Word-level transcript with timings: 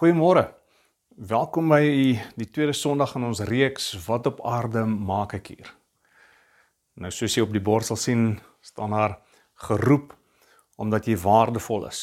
Goeiemôre. 0.00 0.46
Welkom 1.28 1.68
by 1.68 1.82
die 2.40 2.46
tweede 2.48 2.72
Sondag 2.72 3.10
in 3.18 3.26
ons 3.28 3.42
reeks 3.44 3.90
Wat 4.06 4.30
op 4.30 4.38
aarde 4.48 4.86
maak 4.88 5.34
ek 5.36 5.50
hier. 5.52 5.68
Nou 6.96 7.10
soos 7.12 7.36
jy 7.36 7.44
op 7.44 7.52
die 7.52 7.60
bord 7.60 7.84
sal 7.84 8.00
sien, 8.00 8.22
staan 8.64 8.96
daar 8.96 9.18
geroep 9.66 10.14
omdat 10.80 11.04
jy 11.04 11.18
waardevol 11.20 11.84
is. 11.90 12.00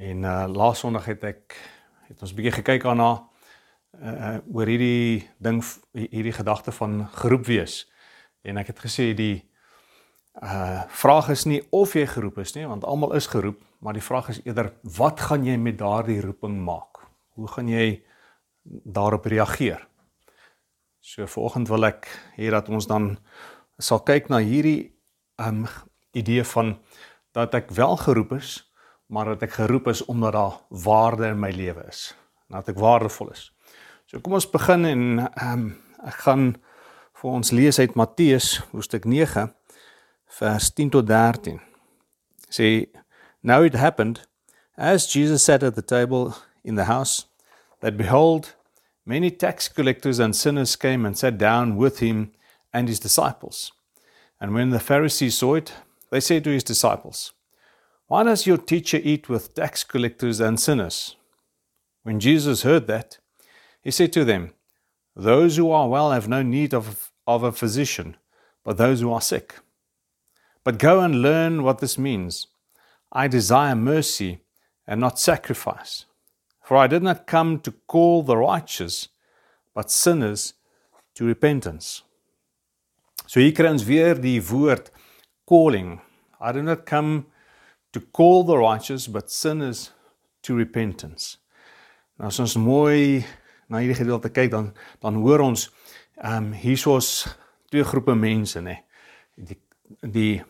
En 0.00 0.24
uh 0.24 0.48
laas 0.48 0.80
Sondag 0.80 1.04
het 1.12 1.28
ek 1.28 1.58
het 2.08 2.24
ons 2.24 2.32
bietjie 2.32 2.56
gekyk 2.62 2.88
daarna 2.88 3.10
uh 4.00 4.34
oor 4.48 4.72
hierdie 4.72 5.28
ding 5.36 5.60
hierdie 5.92 6.32
gedagte 6.32 6.72
van 6.72 7.02
geroep 7.20 7.44
wees. 7.52 7.82
En 8.40 8.56
ek 8.56 8.72
het 8.72 8.80
gesê 8.86 9.12
die 9.12 9.42
uh 10.40 10.88
vraag 10.88 11.28
is 11.36 11.44
nie 11.44 11.60
of 11.76 11.92
jy 11.92 12.08
geroep 12.08 12.40
is 12.40 12.56
nie, 12.56 12.64
want 12.64 12.88
almal 12.88 13.12
is 13.20 13.28
geroep, 13.28 13.60
maar 13.80 13.96
die 13.96 14.04
vraag 14.04 14.28
is 14.28 14.40
eerder 14.44 14.72
wat 14.96 15.20
gaan 15.20 15.44
jy 15.44 15.56
met 15.56 15.78
daardie 15.80 16.20
roeping 16.20 16.58
maak? 16.64 17.00
Hoe 17.36 17.48
gaan 17.48 17.68
jy 17.68 18.02
daarop 18.64 19.24
reageer? 19.24 19.86
So 21.00 21.26
vanoggend 21.26 21.70
wil 21.72 21.88
ek 21.88 22.08
hê 22.36 22.50
dat 22.52 22.68
ons 22.68 22.86
dan 22.86 23.14
sal 23.80 24.02
kyk 24.04 24.28
na 24.28 24.42
hierdie 24.44 24.92
um 25.40 25.64
idee 26.12 26.44
van 26.44 26.74
dat 27.32 27.54
ek 27.56 27.70
wel 27.72 27.96
geroep 27.96 28.34
is, 28.36 28.58
maar 29.08 29.32
dat 29.32 29.46
ek 29.48 29.56
geroep 29.62 29.88
is 29.88 30.04
omdat 30.04 30.36
daar 30.36 30.58
waarde 30.68 31.30
in 31.32 31.40
my 31.40 31.50
lewe 31.54 31.86
is. 31.88 32.10
Dat 32.52 32.68
ek 32.68 32.78
waardevol 32.78 33.32
is. 33.32 33.48
So 34.10 34.20
kom 34.20 34.36
ons 34.36 34.50
begin 34.50 34.84
en 34.84 35.24
um 35.24 35.64
ek 36.04 36.20
gaan 36.26 36.44
vir 37.20 37.30
ons 37.30 37.52
lees 37.52 37.78
uit 37.78 37.96
Matteus 37.96 38.58
hoofstuk 38.74 39.08
9 39.08 39.48
vers 40.40 40.70
10 40.76 40.92
tot 40.96 41.08
13. 41.08 41.60
Sê 42.50 42.90
Now 43.42 43.62
it 43.62 43.74
happened, 43.74 44.20
as 44.76 45.06
Jesus 45.06 45.42
sat 45.42 45.62
at 45.62 45.74
the 45.74 45.82
table 45.82 46.36
in 46.62 46.74
the 46.74 46.84
house, 46.84 47.24
that 47.80 47.96
behold, 47.96 48.54
many 49.06 49.30
tax 49.30 49.68
collectors 49.68 50.18
and 50.18 50.36
sinners 50.36 50.76
came 50.76 51.06
and 51.06 51.16
sat 51.16 51.38
down 51.38 51.76
with 51.76 52.00
him 52.00 52.32
and 52.72 52.86
his 52.86 53.00
disciples. 53.00 53.72
And 54.40 54.54
when 54.54 54.70
the 54.70 54.80
Pharisees 54.80 55.38
saw 55.38 55.54
it, 55.54 55.72
they 56.10 56.20
said 56.20 56.44
to 56.44 56.50
his 56.50 56.64
disciples, 56.64 57.32
Why 58.08 58.24
does 58.24 58.46
your 58.46 58.58
teacher 58.58 59.00
eat 59.02 59.28
with 59.28 59.54
tax 59.54 59.84
collectors 59.84 60.40
and 60.40 60.60
sinners? 60.60 61.16
When 62.02 62.20
Jesus 62.20 62.62
heard 62.62 62.86
that, 62.88 63.18
he 63.82 63.90
said 63.90 64.12
to 64.14 64.24
them, 64.24 64.52
Those 65.16 65.56
who 65.56 65.70
are 65.70 65.88
well 65.88 66.10
have 66.10 66.28
no 66.28 66.42
need 66.42 66.74
of, 66.74 67.10
of 67.26 67.42
a 67.42 67.52
physician, 67.52 68.16
but 68.64 68.76
those 68.76 69.00
who 69.00 69.12
are 69.12 69.20
sick. 69.20 69.54
But 70.62 70.78
go 70.78 71.00
and 71.00 71.22
learn 71.22 71.62
what 71.62 71.78
this 71.78 71.96
means. 71.96 72.46
I 73.12 73.28
desire 73.28 73.74
mercy 73.74 74.40
and 74.86 75.00
not 75.00 75.18
sacrifice. 75.18 76.06
For 76.62 76.76
I 76.76 76.86
did 76.86 77.02
not 77.02 77.26
come 77.26 77.58
to 77.60 77.72
call 77.86 78.22
the 78.22 78.36
righteous, 78.36 79.08
but 79.74 79.90
sinners 79.90 80.54
to 81.14 81.24
repentance. 81.24 82.02
So 83.26 83.40
hier 83.40 83.52
kry 83.54 83.70
ons 83.70 83.84
weer 83.86 84.14
die 84.18 84.40
woord 84.42 84.90
calling. 85.46 86.00
I 86.40 86.52
did 86.52 86.64
not 86.64 86.86
come 86.86 87.26
to 87.92 88.00
call 88.00 88.44
the 88.44 88.58
righteous, 88.58 89.06
but 89.06 89.30
sinners 89.30 89.90
to 90.42 90.56
repentance. 90.56 91.36
Nou 92.18 92.28
as 92.30 92.40
ons 92.42 92.56
mooi 92.60 93.24
na 93.70 93.80
hierdie 93.80 93.98
gedeelte 93.98 94.32
kyk 94.34 94.50
dan 94.52 94.70
dan 95.02 95.18
hoor 95.22 95.44
ons 95.46 95.68
ehm 96.20 96.50
um, 96.50 96.52
hiersoos 96.52 97.28
twee 97.70 97.86
groepe 97.86 98.14
mense 98.18 98.60
nê. 98.60 98.76
Die 99.36 99.58
die 100.02 100.42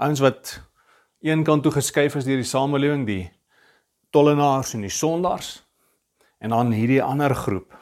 ouens 0.00 0.24
wat 0.24 0.56
een 1.22 1.44
kant 1.44 1.62
toe 1.62 1.72
geskuif 1.72 2.16
is 2.18 2.26
deur 2.26 2.40
die 2.40 2.48
samelewing, 2.48 3.04
die 3.06 3.30
tollenaars 4.10 4.74
en 4.74 4.82
die 4.82 4.90
sondaars. 4.90 5.60
En 6.42 6.50
dan 6.50 6.72
hierdie 6.74 7.02
ander 7.02 7.34
groep, 7.34 7.76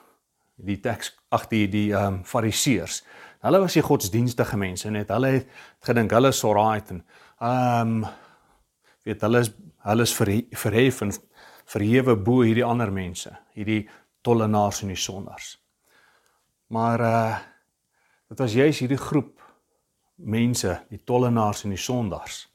die 0.61 0.77
teks 0.85 1.15
ag 1.33 1.47
die 1.49 1.65
die 1.73 1.89
ehm 1.95 2.21
um, 2.21 2.25
fariseërs. 2.25 3.01
Hulle 3.41 3.63
was 3.63 3.79
die 3.79 3.85
godsdienstige 3.85 4.59
mense 4.61 4.91
net. 4.93 5.09
Hulle 5.09 5.31
het 5.39 5.49
gedink 5.89 6.13
hulle 6.13 6.35
is 6.35 6.43
alright 6.45 6.93
en 6.93 7.01
ehm 7.41 7.95
um, 8.03 8.11
weet 9.09 9.25
hulle 9.25 9.41
is 9.47 9.53
hulle 9.89 10.05
is 10.05 10.13
verhef 10.13 11.01
en 11.01 11.15
verhewe 11.65 12.17
bo 12.21 12.43
hierdie 12.45 12.67
ander 12.67 12.93
mense, 12.93 13.33
hierdie 13.57 13.87
tollenaars 14.21 14.83
en 14.83 14.93
die 14.93 15.01
sondaars. 15.01 15.55
Maar 16.69 17.01
uh 17.01 17.39
dit 18.31 18.39
was 18.39 18.53
juis 18.53 18.79
hierdie 18.79 19.01
groep 19.01 19.41
mense, 20.15 20.77
die 20.91 21.01
tollenaars 21.05 21.65
en 21.65 21.73
die 21.75 21.81
sondaars 21.81 22.50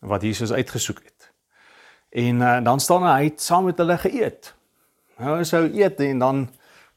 wat 0.00 0.22
Jesus 0.22 0.52
uitgesoek 0.52 1.00
het. 1.04 1.32
En 2.08 2.40
uh, 2.40 2.64
dan 2.64 2.80
staan 2.80 3.04
hy 3.06 3.28
uit 3.28 3.40
saam 3.40 3.64
met 3.64 3.78
hulle 3.78 3.98
geëet. 3.98 4.54
Nou 5.18 5.38
as 5.40 5.52
hy 5.56 5.64
eet 5.80 6.00
en 6.00 6.18
dan 6.18 6.42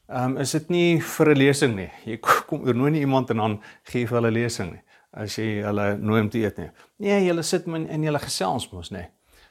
um, 0.08 0.36
is 0.40 0.52
dit 0.56 0.68
nie 0.68 1.00
vir 1.02 1.32
'n 1.32 1.38
lesing 1.38 1.74
nie. 1.76 1.90
Jy 2.04 2.18
kom 2.20 2.66
oor 2.66 2.74
nooit 2.74 2.94
iemand 2.94 3.30
en 3.30 3.36
dan 3.36 3.62
gee 3.82 4.06
vir 4.06 4.20
hulle 4.20 4.30
lesing 4.30 4.72
nie. 4.72 4.82
As 5.12 5.36
jy 5.38 5.62
hulle 5.64 5.96
nooi 5.98 6.20
om 6.20 6.28
te 6.30 6.38
eet 6.38 6.58
nie. 6.58 6.70
Nee, 6.98 7.24
julle 7.26 7.42
sit 7.42 7.66
in 7.66 7.88
in 7.88 8.02
julle 8.02 8.18
gesels 8.18 8.70
mos 8.72 8.90
nê. 8.90 9.08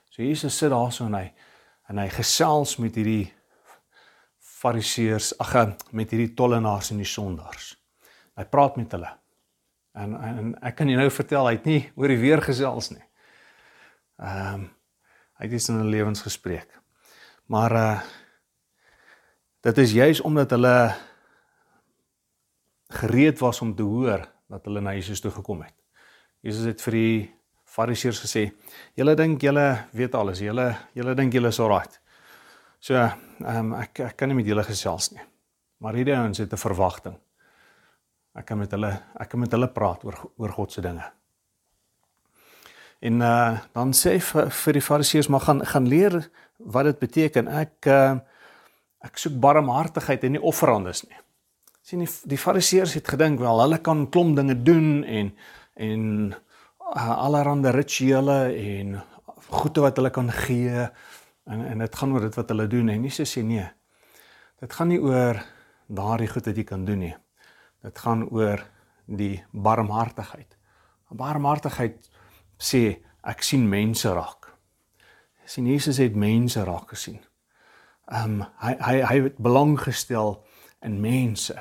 So 0.10 0.24
Jesus 0.24 0.58
sit 0.58 0.70
daar 0.70 0.92
so 0.92 1.06
en 1.06 1.14
hy 1.14 1.32
en 1.90 1.98
hy 1.98 2.08
gesels 2.10 2.78
met 2.78 2.96
hierdie 2.96 3.32
fariseërs, 4.60 5.34
ag 5.40 5.56
eh, 5.56 5.68
met 5.92 6.12
hierdie 6.12 6.34
tollenaars 6.36 6.92
en 6.92 6.98
die 7.02 7.08
sondaars. 7.08 7.74
Hy 8.38 8.46
praat 8.52 8.78
met 8.78 8.92
hulle. 8.92 9.10
En, 9.96 10.16
en 10.16 10.52
ek 10.62 10.76
kan 10.80 10.90
jou 10.92 11.00
nou 11.00 11.10
vertel 11.10 11.48
hy 11.48 11.54
het 11.58 11.66
nie 11.66 11.82
oor 11.96 12.12
die 12.12 12.20
weer 12.22 12.44
gesels 12.46 12.92
nie. 12.94 13.04
Ehm 14.20 14.54
um, 14.54 14.70
hy 15.40 15.48
het 15.48 15.68
in 15.72 15.78
hulle 15.80 15.90
lewens 15.90 16.22
gespreek. 16.22 16.68
Maar 17.48 17.72
uh 17.72 18.00
dit 19.62 19.78
is 19.78 19.92
juis 19.92 20.22
omdat 20.22 20.50
hulle 20.56 20.96
gereed 22.88 23.40
was 23.40 23.62
om 23.62 23.76
te 23.76 23.84
hoor 23.84 24.28
dat 24.48 24.66
hulle 24.66 24.82
na 24.82 24.94
Jesus 24.94 25.22
toe 25.22 25.32
gekom 25.32 25.62
het. 25.62 25.76
Jesus 26.42 26.66
het 26.66 26.82
vir 26.82 26.92
die 26.92 27.36
Fariseërs 27.64 28.20
gesê: 28.24 28.52
"Julle 28.96 29.16
dink 29.16 29.42
julle 29.42 29.86
weet 29.92 30.16
alles. 30.16 30.40
Julle 30.40 30.76
julle 30.94 31.16
dink 31.16 31.34
julle 31.34 31.48
is 31.48 31.60
alright." 31.60 32.00
So, 32.80 32.96
ehm 32.96 33.58
um, 33.58 33.74
ek 33.74 34.00
ek 34.00 34.18
kan 34.18 34.28
nie 34.28 34.36
met 34.36 34.48
julle 34.48 34.64
gesels 34.64 35.12
nie. 35.12 35.24
Maar 35.80 35.94
hierdie 35.94 36.16
ouens 36.16 36.38
het 36.38 36.54
'n 36.54 36.58
verwagting. 36.58 37.16
Ek 38.36 38.46
kan 38.46 38.58
met 38.58 38.72
hulle 38.72 38.92
ek 39.20 39.30
kan 39.30 39.40
met 39.40 39.52
hulle 39.52 39.68
praat 39.68 40.04
oor 40.04 40.32
oor 40.38 40.52
God 40.52 40.72
se 40.72 40.82
dinge. 40.82 41.12
En 43.00 43.22
uh 43.24 43.60
dan 43.74 43.94
sê 43.96 44.18
vir, 44.20 44.50
vir 44.52 44.76
die 44.76 44.84
fariseërs 44.84 45.30
maar 45.32 45.46
gaan 45.46 45.64
gaan 45.66 45.88
leer 45.88 46.20
wat 46.58 46.90
dit 46.90 47.00
beteken. 47.00 47.48
Ek 47.48 47.88
uh 47.88 48.20
ek 49.00 49.18
soek 49.18 49.38
barmhartigheid 49.40 50.24
en 50.28 50.36
nie 50.36 50.44
offerandes 50.44 51.06
nie. 51.08 51.20
sien 51.82 52.04
die 52.04 52.10
die 52.30 52.38
fariseërs 52.38 52.94
het 52.94 53.08
gedink 53.08 53.40
wel 53.40 53.62
hulle 53.62 53.80
kan 53.82 54.10
klomp 54.12 54.36
dinge 54.36 54.58
doen 54.64 55.04
en 55.04 55.32
en 55.74 56.04
uh, 56.96 57.16
allerlei 57.16 57.72
rituele 57.72 58.54
en 58.54 59.00
goede 59.48 59.82
wat 59.82 59.96
hulle 59.98 60.12
kan 60.12 60.32
gee 60.32 60.90
en 61.46 61.66
en 61.66 61.80
dit 61.80 61.96
gaan 61.96 62.12
oor 62.14 62.28
dit 62.28 62.36
wat 62.36 62.50
hulle 62.50 62.68
doen 62.68 62.90
en 62.90 63.10
sê 63.10 63.26
sê 63.26 63.44
nee. 63.44 63.66
Dit 64.60 64.74
gaan 64.74 64.92
nie 64.92 65.00
oor 65.00 65.40
daardie 65.88 66.28
goed 66.28 66.46
wat 66.46 66.58
jy 66.58 66.64
kan 66.68 66.86
doen 66.86 67.00
nie. 67.00 67.16
Dit 67.82 68.00
gaan 68.00 68.28
oor 68.30 68.60
die 69.06 69.40
barmhartigheid. 69.52 70.58
Barmhartigheid 71.10 72.10
sê 72.60 73.00
ek 73.24 73.44
sien 73.44 73.70
mense 73.70 74.12
raak. 74.14 74.50
sien 75.50 75.66
Jesus 75.66 75.98
het 75.98 76.16
mense 76.16 76.64
raak 76.64 76.90
gesien. 76.90 77.20
Ehm 78.12 78.42
um, 78.42 78.48
hy 78.62 78.76
hy 78.80 78.96
hy 79.02 79.18
het 79.24 79.38
belang 79.38 79.80
gestel 79.80 80.44
in 80.86 81.00
mense. 81.02 81.56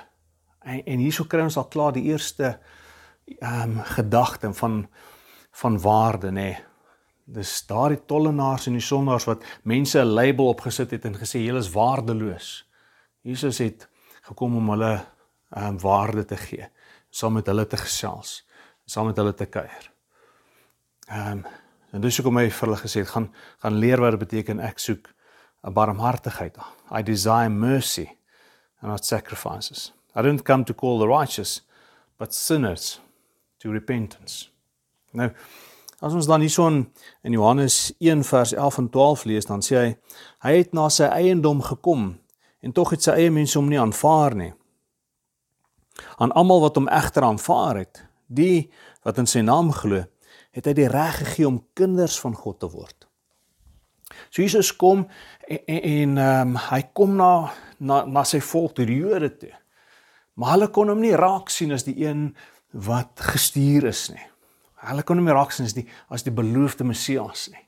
En, 0.60 0.82
en 0.84 0.98
hierso 0.98 1.24
kry 1.24 1.40
ons 1.46 1.56
al 1.56 1.68
klaar 1.72 1.92
die 1.96 2.10
eerste 2.10 2.58
ehm 3.38 3.78
um, 3.78 3.82
gedagte 3.84 4.52
van 4.52 4.88
van 5.62 5.80
waarde 5.80 6.30
nê. 6.30 6.32
Nee. 6.32 6.64
Dis 7.28 7.66
daardie 7.66 8.00
tollenaars 8.06 8.66
en 8.66 8.76
die 8.78 8.84
sondaars 8.84 9.26
wat 9.28 9.44
mense 9.62 9.98
'n 10.00 10.14
label 10.14 10.48
opgesit 10.48 10.90
het 10.90 11.04
en 11.04 11.16
gesê 11.16 11.44
julle 11.44 11.58
is 11.58 11.72
waardeloos. 11.72 12.68
Jesus 13.22 13.58
het 13.58 13.88
gekom 14.22 14.56
om 14.56 14.70
hulle 14.70 15.04
ehm 15.50 15.66
um, 15.66 15.80
waarde 15.80 16.24
te 16.24 16.36
gee, 16.36 16.68
saam 17.10 17.32
met 17.32 17.46
hulle 17.46 17.66
te 17.66 17.76
gesels, 17.76 18.46
saam 18.84 19.06
met 19.06 19.16
hulle 19.16 19.34
te 19.34 19.46
kuier. 19.46 19.92
Ehm 21.08 21.38
um, 21.38 21.44
en 21.90 22.02
dis 22.04 22.16
hoekom 22.20 22.36
hy 22.36 22.50
vir 22.52 22.66
hulle 22.66 22.80
gesê 22.82 23.00
het 23.00 23.08
gaan 23.08 23.30
gaan 23.62 23.78
leer 23.80 24.00
wat 24.00 24.12
dit 24.12 24.20
beteken 24.26 24.58
ek 24.60 24.78
soek 24.78 25.08
'n 25.64 25.72
barmhartigheid. 25.72 26.56
I 26.90 27.02
desire 27.02 27.48
mercy 27.48 28.08
and 28.80 28.90
not 28.90 29.04
sacrifices. 29.04 29.92
I 30.14 30.22
didn't 30.22 30.44
come 30.44 30.64
to 30.64 30.74
call 30.74 30.98
the 30.98 31.06
righteous 31.08 31.62
but 32.18 32.34
sinners 32.34 33.00
to 33.58 33.70
repentance. 33.70 34.50
Nou 35.12 35.30
as 36.00 36.14
ons 36.14 36.26
dan 36.26 36.40
hierson 36.40 36.92
in 37.22 37.32
Johannes 37.32 37.92
1 37.98 38.22
vers 38.24 38.52
11 38.52 38.78
en 38.78 38.90
12 38.90 39.24
lees 39.24 39.46
dan 39.46 39.62
sê 39.62 39.76
hy 39.76 39.96
hy 40.44 40.52
het 40.58 40.72
na 40.72 40.88
sy 40.88 41.04
eiendom 41.04 41.62
gekom 41.62 42.18
en 42.60 42.72
tog 42.72 42.90
het 42.90 43.02
sy 43.02 43.16
eie 43.16 43.30
mense 43.30 43.58
hom 43.58 43.68
nie 43.68 43.80
aanvaar 43.80 44.34
nie. 44.34 44.52
Aan 46.18 46.32
almal 46.32 46.60
wat 46.60 46.76
hom 46.76 46.88
egter 46.88 47.22
aanvaar 47.22 47.76
het, 47.76 48.04
die 48.26 48.70
wat 49.02 49.18
in 49.18 49.26
sy 49.26 49.40
naam 49.40 49.72
glo, 49.72 50.04
het 50.54 50.66
hy 50.66 50.74
die 50.76 50.88
reg 50.90 51.20
gegee 51.22 51.46
om 51.48 51.62
kinders 51.76 52.18
van 52.20 52.34
God 52.34 52.60
te 52.60 52.70
word. 52.72 53.08
So 54.30 54.42
Jesus 54.42 54.72
kom 54.76 55.06
en 55.48 55.60
en 55.66 56.18
ehm 56.18 56.54
um, 56.54 56.56
hy 56.70 56.82
kom 56.92 57.16
na 57.16 57.50
na 57.78 58.04
na 58.06 58.24
sy 58.24 58.40
volk, 58.40 58.76
die 58.76 58.98
Jode 58.98 59.30
toe. 59.36 59.52
Maar 60.34 60.54
hulle 60.56 60.70
kon 60.72 60.88
hom 60.88 61.00
nie 61.02 61.16
raak 61.16 61.50
sien 61.50 61.72
as 61.74 61.84
die 61.84 61.96
een 62.04 62.30
wat 62.72 63.20
gestuur 63.32 63.88
is 63.90 64.08
nie. 64.12 64.24
Hulle 64.88 65.02
kon 65.02 65.18
hom 65.20 65.26
nie 65.28 65.36
raak 65.36 65.52
sien 65.52 65.68
as 65.68 65.76
die 65.76 65.86
as 66.08 66.24
die 66.26 66.34
beloofde 66.34 66.84
Messias 66.84 67.48
nie. 67.52 67.64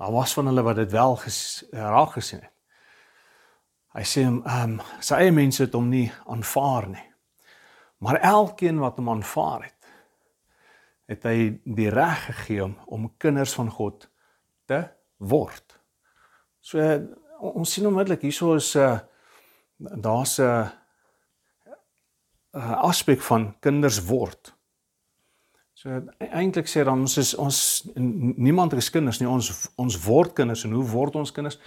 Daar 0.00 0.12
was 0.12 0.32
van 0.34 0.48
hulle 0.48 0.64
wat 0.64 0.80
dit 0.80 0.92
wel 0.92 1.16
ges, 1.20 1.64
raak 1.72 2.14
gesien 2.16 2.40
het. 2.40 2.54
Hy 3.96 4.04
sê 4.06 4.24
hom 4.28 4.40
ehm 4.44 4.78
um, 4.78 4.82
sy 5.00 5.24
eie 5.24 5.34
mense 5.34 5.64
het 5.64 5.76
hom 5.76 5.88
nie 5.90 6.08
aanvaar 6.26 6.88
nie. 6.92 7.06
Maar 8.00 8.22
elkeen 8.24 8.78
wat 8.80 8.96
hom 8.96 9.10
aanvaar 9.12 9.66
het, 9.68 9.79
het 11.10 11.26
hy 11.26 11.50
die 11.64 11.90
reg 11.90 12.24
gegee 12.28 12.62
om, 12.64 12.76
om 12.86 13.08
kinders 13.18 13.54
van 13.58 13.70
God 13.74 14.06
te 14.70 14.84
word. 15.18 15.80
So 16.62 16.78
ons 17.40 17.72
sien 17.72 17.88
onmiddellik 17.88 18.22
hierso 18.28 18.54
is 18.54 18.74
'n 18.76 18.80
uh, 18.80 18.98
daar's 19.78 20.38
'n 20.38 20.42
uh, 20.42 20.68
uh, 22.54 22.82
aspek 22.82 23.20
van 23.20 23.54
kinders 23.60 24.04
word. 24.06 24.54
So 25.74 26.02
eintlik 26.18 26.68
sê 26.68 26.84
dan 26.84 27.00
ons 27.00 27.16
is 27.16 27.34
ons 27.34 27.88
niemand 27.94 28.72
is 28.72 28.90
kinders 28.90 29.18
nie, 29.20 29.28
ons 29.28 29.68
ons 29.76 30.04
word 30.04 30.32
kinders 30.32 30.64
en 30.64 30.72
hoe 30.72 30.84
word 30.84 31.16
ons 31.16 31.32
kinders? 31.32 31.58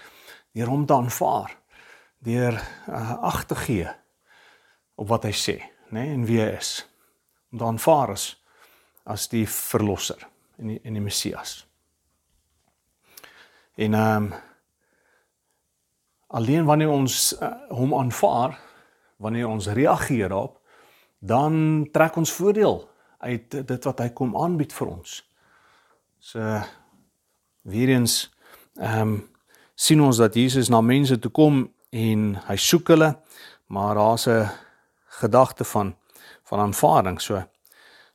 Deur 0.54 0.68
hom 0.68 0.86
te 0.86 0.94
aanvaar 0.94 1.57
deur 2.24 2.54
uh, 2.88 3.24
ag 3.24 3.46
te 3.46 3.56
gee 3.56 3.89
op 4.96 5.07
wat 5.07 5.24
hy 5.24 5.34
sê, 5.36 5.57
nê, 5.89 6.06
nee, 6.06 6.13
en 6.13 6.25
wie 6.25 6.39
hy 6.39 6.54
is. 6.56 6.88
Om 7.51 7.57
dan 7.57 7.68
aanvaar 7.68 8.13
as 8.13 8.43
as 9.04 9.28
die 9.28 9.46
verlosser 9.50 10.28
en 10.58 10.68
die 10.68 10.80
en 10.84 10.94
die 10.94 11.04
Messias. 11.04 11.64
En 13.76 13.94
ehm 13.94 14.32
um, 14.32 14.34
alleen 16.34 16.66
wanneer 16.66 16.90
ons 16.90 17.36
uh, 17.42 17.52
hom 17.70 17.94
aanvaar, 17.94 18.60
wanneer 19.22 19.48
ons 19.48 19.68
reageer 19.68 20.30
daarop, 20.30 20.58
dan 21.20 21.86
trek 21.92 22.16
ons 22.16 22.32
voordeel 22.34 22.90
uit 23.18 23.68
dit 23.68 23.84
wat 23.86 24.00
hy 24.00 24.10
kom 24.10 24.34
aanbied 24.38 24.74
vir 24.74 24.88
ons. 24.88 25.20
So 26.20 26.62
weer 27.62 27.94
eens 27.94 28.32
ehm 28.80 29.02
um, 29.02 29.14
sien 29.76 30.02
ons 30.02 30.18
dat 30.18 30.36
Jesus 30.36 30.70
na 30.70 30.82
mense 30.82 31.20
toe 31.20 31.32
kom 31.32 31.64
en 31.90 32.22
hy 32.48 32.56
soek 32.62 32.88
hulle 32.94 33.10
maar 33.74 33.96
daar's 33.96 34.28
'n 34.28 34.50
gedagte 35.22 35.64
van 35.64 35.96
van 36.44 36.60
aanvaarding 36.60 37.22
so 37.22 37.44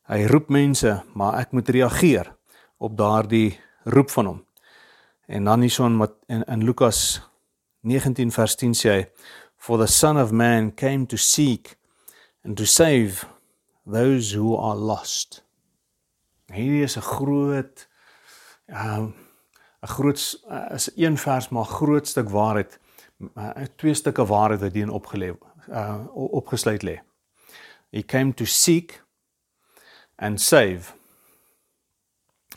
hy 0.09 0.25
roep 0.31 0.49
mense 0.53 0.93
maar 1.15 1.39
ek 1.43 1.55
moet 1.57 1.69
reageer 1.69 2.33
op 2.79 2.97
daardie 2.97 3.59
roep 3.85 4.11
van 4.15 4.33
hom 4.33 4.41
en 5.29 5.45
dan 5.45 5.65
hierson 5.65 5.99
wat 6.01 6.17
in, 6.33 6.45
in 6.49 6.65
Lukas 6.65 7.21
19 7.87 8.33
vers 8.33 8.57
10 8.57 8.77
sê 8.79 8.95
hy 8.95 9.03
for 9.57 9.81
the 9.81 9.91
son 9.91 10.21
of 10.21 10.33
man 10.33 10.73
came 10.73 11.07
to 11.07 11.17
seek 11.17 11.77
and 12.45 12.57
to 12.57 12.65
save 12.65 13.27
those 13.85 14.33
who 14.37 14.57
are 14.57 14.77
lost 14.77 15.43
hierdie 16.53 16.85
is 16.89 16.97
'n 16.97 17.05
groot 17.05 17.89
ehm, 18.67 19.13
'n 19.13 19.15
uh, 19.85 19.91
groot 19.97 20.19
is 20.75 20.91
een 20.97 21.17
vers 21.19 21.49
maar 21.49 21.65
groot 21.65 22.09
stuk 22.09 22.29
waarheid 22.29 22.79
uh, 23.37 23.51
twee 23.77 23.95
stukke 23.95 24.27
waarheid 24.27 24.61
wat 24.61 24.73
hierin 24.73 24.95
opgelê 24.95 25.35
uh 25.69 26.07
opgesluit 26.15 26.83
lê. 26.83 26.97
He 27.91 28.03
came 28.03 28.35
to 28.35 28.45
seek 28.45 29.03
and 30.19 30.41
save. 30.43 30.95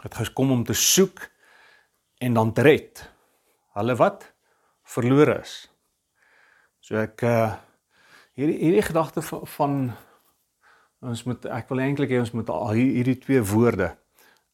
Het 0.02 0.16
gekom 0.16 0.52
om 0.52 0.64
te 0.66 0.74
soek 0.74 1.24
en 2.22 2.34
dan 2.38 2.54
te 2.54 2.66
red. 2.66 3.04
Hulle 3.78 3.96
wat 3.96 4.26
verlore 4.84 5.40
is. 5.42 5.56
So 6.82 6.98
ek 7.02 7.26
uh 7.28 7.52
hierdie 8.40 8.62
hierdie 8.62 8.86
gedagte 8.86 9.22
van, 9.22 9.42
van 9.54 9.74
ons 11.12 11.24
moet 11.28 11.46
ek 11.52 11.68
wil 11.70 11.82
eintlik 11.84 12.14
hê 12.14 12.22
ons 12.22 12.32
moet 12.34 12.50
al 12.50 12.72
hierdie 12.78 13.18
twee 13.20 13.42
woorde 13.44 13.92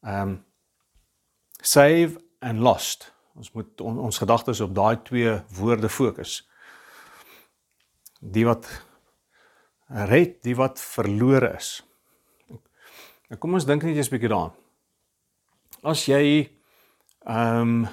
um 0.02 0.40
save 1.62 2.18
and 2.44 2.60
lost 2.60 3.08
Ons 3.38 3.52
moet 3.54 3.80
on, 3.86 3.98
ons 4.02 4.18
gedagtes 4.18 4.60
op 4.64 4.74
daai 4.74 4.98
twee 5.06 5.36
woorde 5.54 5.88
fokus. 5.88 6.40
Die 8.18 8.42
wat 8.48 8.66
red, 10.10 10.40
die 10.42 10.56
wat 10.58 10.82
verlore 10.82 11.52
is. 11.54 11.78
Nou 13.28 13.38
kom 13.40 13.54
ons 13.54 13.66
dink 13.66 13.82
net 13.82 13.96
eers 13.96 14.08
'n 14.08 14.14
bietjie 14.16 14.28
daaraan. 14.28 14.54
As 15.82 16.06
jy 16.06 16.50
ehm 17.26 17.84
um, 17.84 17.88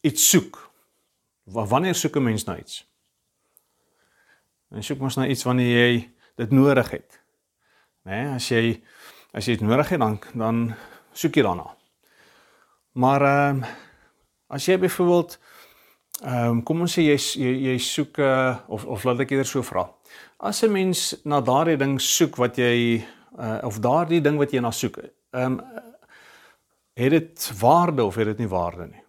iets 0.00 0.30
soek, 0.30 0.70
wanneer 1.44 1.94
soek 1.94 2.16
'n 2.16 2.22
mens 2.22 2.44
na 2.44 2.58
iets? 2.58 2.86
En 4.70 4.82
soek 4.82 4.98
mens 4.98 5.16
na 5.16 5.26
iets 5.26 5.44
wanneer 5.44 5.68
jy 5.76 6.10
dit 6.36 6.50
nodig 6.50 6.90
het. 6.90 7.20
Né, 8.04 8.22
nee, 8.22 8.34
as 8.34 8.48
jy 8.48 8.82
as 9.32 9.46
jy 9.46 9.56
dit 9.56 9.68
nodig 9.68 9.88
het 9.88 10.00
dan 10.00 10.18
dan 10.34 10.74
soek 11.12 11.34
jy 11.34 11.42
daarna. 11.42 11.76
Maar 12.92 13.22
ehm 13.22 13.56
um, 13.56 13.64
As 14.48 14.64
jy 14.64 14.78
byvoorbeeld 14.80 15.38
ehm 16.24 16.50
um, 16.50 16.62
kom 16.66 16.80
ons 16.80 16.94
sê 16.96 17.04
jy 17.04 17.16
jy, 17.38 17.50
jy 17.68 17.74
soek 17.78 18.16
uh, 18.24 18.56
of 18.66 18.86
of 18.88 19.04
laat 19.04 19.20
ek 19.22 19.34
eerder 19.34 19.46
so 19.46 19.62
vra. 19.62 19.84
As 20.40 20.64
'n 20.64 20.72
mens 20.72 21.20
na 21.24 21.40
daardie 21.44 21.76
ding 21.76 22.00
soek 22.00 22.40
wat 22.40 22.56
jy 22.56 23.04
uh, 23.38 23.58
of 23.62 23.80
daardie 23.84 24.20
ding 24.20 24.38
wat 24.38 24.52
jy 24.52 24.62
na 24.64 24.70
soek, 24.70 24.98
ehm 25.36 25.58
um, 25.58 25.60
het 26.98 27.12
dit 27.14 27.44
waarde 27.60 28.04
of 28.04 28.16
het 28.18 28.26
dit 28.26 28.38
nie 28.42 28.48
waarde 28.50 28.88
nie? 28.90 29.02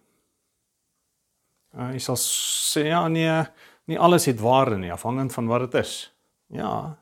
Uh, 1.74 1.88
jy 1.94 1.98
sal 2.02 2.18
sê 2.18 2.84
ja 2.86 3.08
nee, 3.10 3.32
nie 3.90 3.98
alles 3.98 4.28
het 4.30 4.38
waarde 4.40 4.78
nie, 4.78 4.92
afhangend 4.92 5.34
van 5.34 5.50
wat 5.50 5.66
dit 5.66 5.80
is. 5.82 6.12
Ja. 6.54 6.96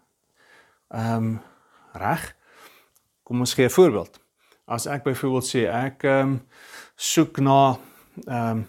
Ehm 0.88 1.16
um, 1.16 1.40
reg. 1.92 2.34
Kom 3.22 3.40
ons 3.40 3.54
gee 3.54 3.66
'n 3.66 3.70
voorbeeld. 3.70 4.20
As 4.64 4.86
ek 4.86 5.02
byvoorbeeld 5.02 5.48
sê 5.48 5.68
ek 5.68 6.04
ehm 6.04 6.20
um, 6.20 6.48
soek 6.96 7.40
na 7.40 7.78
ehm 8.26 8.50
um, 8.50 8.66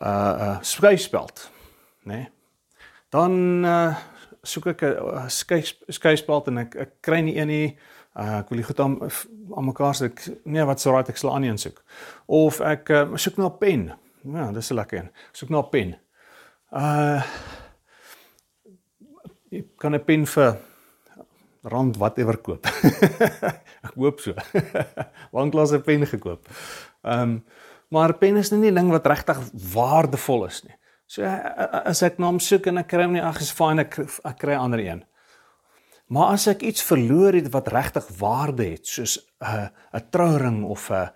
uh 0.00 0.34
uh 0.46 0.58
skeispeld, 0.60 1.50
né? 2.02 2.14
Nee? 2.14 2.30
Dan 3.08 3.64
uh 3.64 3.96
soek 4.46 4.66
ek 4.72 4.82
'n 4.82 5.30
skei 5.30 5.62
skeispeld 5.88 6.48
en 6.48 6.58
ek 6.64 6.76
ek 6.76 6.92
kry 7.02 7.20
nie 7.20 7.36
een 7.36 7.48
nie. 7.48 7.68
Uh 8.16 8.38
ek 8.40 8.50
wil 8.50 8.62
dit 8.62 8.66
goed 8.66 8.80
aan 8.80 8.94
aan 9.56 9.68
mekaar 9.68 9.94
sê 9.94 10.08
ek 10.08 10.22
nee, 10.44 10.64
wat 10.64 10.80
sou 10.80 10.94
raai 10.94 11.04
ek 11.08 11.20
sal 11.20 11.34
aan 11.34 11.44
een 11.44 11.58
soek. 11.58 11.82
Of 12.26 12.60
ek 12.60 12.90
uh, 12.90 13.16
soek 13.16 13.36
na 13.38 13.48
'n 13.50 13.58
pen. 13.58 13.92
Ja, 14.24 14.52
dis 14.52 14.70
'n 14.70 14.74
lekker 14.74 14.98
een. 14.98 15.10
Soek 15.32 15.50
na 15.50 15.60
'n 15.60 15.70
pen. 15.70 15.96
Uh 16.72 17.22
ek 19.50 19.76
kan 19.76 19.94
'n 19.94 20.04
pen 20.04 20.26
vir 20.26 20.56
rand 21.62 21.96
whatever 21.96 22.36
koop. 22.36 22.66
ek 23.86 23.94
hoop 23.94 24.20
so. 24.20 24.34
Waar 25.32 25.50
klas 25.50 25.72
'n 25.72 25.82
pen 25.82 26.06
gekoop. 26.06 26.48
Ehm 27.02 27.22
um, 27.22 27.44
maar 27.88 28.14
pen 28.18 28.36
is 28.36 28.50
nie 28.50 28.70
'n 28.70 28.74
ding 28.74 28.90
wat 28.90 29.06
regtig 29.06 29.38
waardevol 29.74 30.46
is 30.46 30.62
nie. 30.64 30.74
So 31.06 31.22
as 31.22 32.02
ek 32.02 32.18
na 32.18 32.32
hom 32.32 32.40
soek 32.42 32.66
en 32.66 32.82
ek 32.82 32.88
kry 32.90 33.04
hom 33.06 33.14
nie, 33.14 33.22
ag 33.22 33.38
is 33.40 33.52
fyn 33.54 33.78
ek 33.78 33.98
ek 34.02 34.38
kry 34.42 34.54
'n 34.54 34.64
ander 34.66 34.82
een. 34.82 35.04
Maar 36.10 36.34
as 36.34 36.46
ek 36.46 36.62
iets 36.62 36.82
verloor 36.82 37.34
het 37.34 37.50
wat 37.50 37.68
regtig 37.68 38.06
waarde 38.18 38.64
het, 38.64 38.86
soos 38.86 39.18
'n 39.18 39.44
uh, 39.46 39.68
'n 39.94 40.10
trouring 40.10 40.64
of 40.64 40.90
'n 40.90 41.10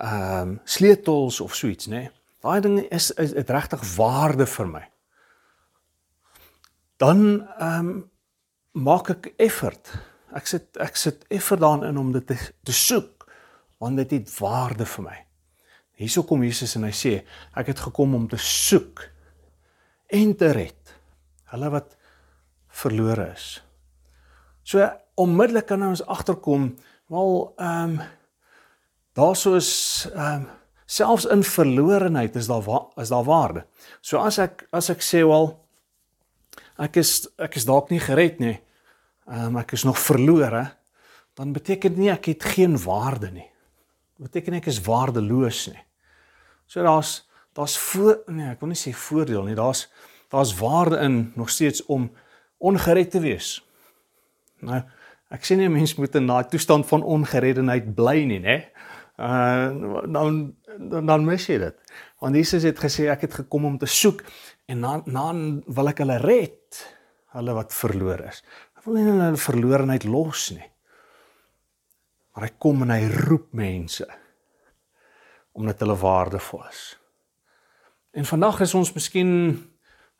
ehm 0.00 0.48
um, 0.48 0.60
sleutels 0.64 1.40
of 1.40 1.54
so 1.54 1.68
iets, 1.68 1.86
nê. 1.86 2.10
Daai 2.40 2.60
ding 2.60 2.80
is 2.90 3.10
is, 3.10 3.32
is 3.32 3.46
regtig 3.46 3.96
waarde 3.96 4.46
vir 4.46 4.66
my. 4.66 4.84
Dan 6.96 7.46
ehm 7.58 7.88
um, 7.88 8.10
maak 8.72 9.10
ek 9.10 9.32
effort. 9.36 9.92
Ek 10.34 10.46
sit 10.46 10.76
ek 10.76 10.96
sit 10.96 11.24
effort 11.28 11.60
daarin 11.60 11.98
om 11.98 12.12
dit 12.12 12.26
te, 12.26 12.36
te 12.64 12.72
soek 12.72 13.26
want 13.78 13.96
dit 13.96 14.10
het 14.10 14.38
waarde 14.38 14.84
vir 14.86 15.04
my. 15.04 15.18
Hierso 15.96 16.22
kom 16.22 16.42
Jesus 16.44 16.76
en 16.76 16.84
hy 16.84 16.92
sê 16.92 17.24
ek 17.56 17.66
het 17.66 17.80
gekom 17.80 18.14
om 18.14 18.28
te 18.28 18.36
soek 18.36 19.00
en 20.10 20.36
te 20.36 20.52
red 20.54 20.94
hulle 21.50 21.70
wat 21.72 21.96
verlore 22.80 23.32
is. 23.34 23.60
So 24.62 24.86
onmiddellik 25.20 25.66
kan 25.66 25.82
ons 25.82 26.04
agterkom 26.06 26.72
wel 27.10 27.36
ehm 27.58 27.98
um, 27.98 28.00
daarso 29.18 29.56
is 29.58 29.72
ehm 30.14 30.42
um, 30.42 30.48
selfs 30.90 31.26
in 31.30 31.42
verlorenheid 31.46 32.36
is 32.36 32.46
daar 32.50 32.66
is 32.96 33.08
daar 33.08 33.24
waarde. 33.24 33.64
So 34.00 34.18
as 34.18 34.38
ek 34.38 34.66
as 34.72 34.90
ek 34.90 35.02
sê 35.02 35.22
wel 35.26 35.52
ek 36.78 36.96
is 36.96 37.28
ek 37.38 37.56
is 37.56 37.66
dalk 37.68 37.90
nie 37.90 38.00
gered 38.00 38.40
nie. 38.40 38.58
Ehm 39.28 39.54
um, 39.54 39.60
ek 39.62 39.74
is 39.78 39.84
nog 39.84 39.98
verlore, 39.98 40.70
dan 41.34 41.52
beteken 41.52 41.94
dit 41.94 42.04
nie 42.04 42.12
ek 42.12 42.32
het 42.32 42.44
geen 42.54 42.78
waarde 42.78 43.30
nie. 43.30 43.48
Beteken 44.20 44.58
ek 44.58 44.66
is 44.66 44.82
waardeloos 44.84 45.68
nie. 45.72 45.82
So 46.66 46.82
daar's 46.82 47.29
daar's 47.52 47.78
voor 47.78 48.22
nee, 48.26 48.50
ek 48.50 48.60
wil 48.60 48.72
nie 48.72 48.78
sê 48.78 48.92
voordeel 48.96 49.44
nie. 49.48 49.58
Daar's 49.58 49.88
daar's 50.30 50.54
waarde 50.58 51.00
in 51.02 51.32
nog 51.34 51.50
steeds 51.50 51.82
om 51.90 52.10
ongered 52.58 53.10
te 53.10 53.20
wees. 53.20 53.58
Nou, 54.62 54.82
ek 55.30 55.46
sê 55.46 55.56
nie 55.56 55.66
'n 55.66 55.72
mens 55.72 55.94
moet 55.94 56.14
in 56.14 56.26
daai 56.26 56.44
toestand 56.46 56.86
van 56.86 57.02
ongereddenheid 57.02 57.94
bly 57.94 58.24
nie, 58.24 58.40
né? 58.40 58.70
uh 59.20 59.68
dan 60.12 60.54
dan, 60.78 61.06
dan 61.06 61.24
mis 61.24 61.46
jy 61.46 61.58
dit. 61.58 61.76
Want 62.18 62.36
Jesus 62.36 62.62
het 62.62 62.78
gesê 62.80 63.10
ek 63.12 63.26
het 63.26 63.34
gekom 63.42 63.64
om 63.64 63.78
te 63.78 63.86
soek 63.86 64.22
en 64.66 64.80
dan 64.80 65.02
dan 65.04 65.62
wil 65.66 65.88
ek 65.88 66.00
hulle 66.04 66.16
red, 66.22 66.80
hulle 67.36 67.54
wat 67.54 67.74
verlore 67.74 68.30
is. 68.30 68.42
Ek 68.78 68.86
wil 68.86 68.96
nie 68.96 69.04
hulle 69.04 69.36
verlorenheid 69.36 70.04
los 70.08 70.50
nie. 70.56 70.70
Maar 72.32 72.46
hy 72.48 72.52
kom 72.58 72.82
en 72.86 72.94
hy 72.94 73.04
roep 73.28 73.52
mense 73.52 74.06
omdat 75.52 75.82
hulle 75.82 75.96
waardevol 75.98 76.62
is. 76.70 76.99
En 78.10 78.24
vandag 78.26 78.60
is 78.60 78.74
ons 78.74 78.92
miskien 78.92 79.32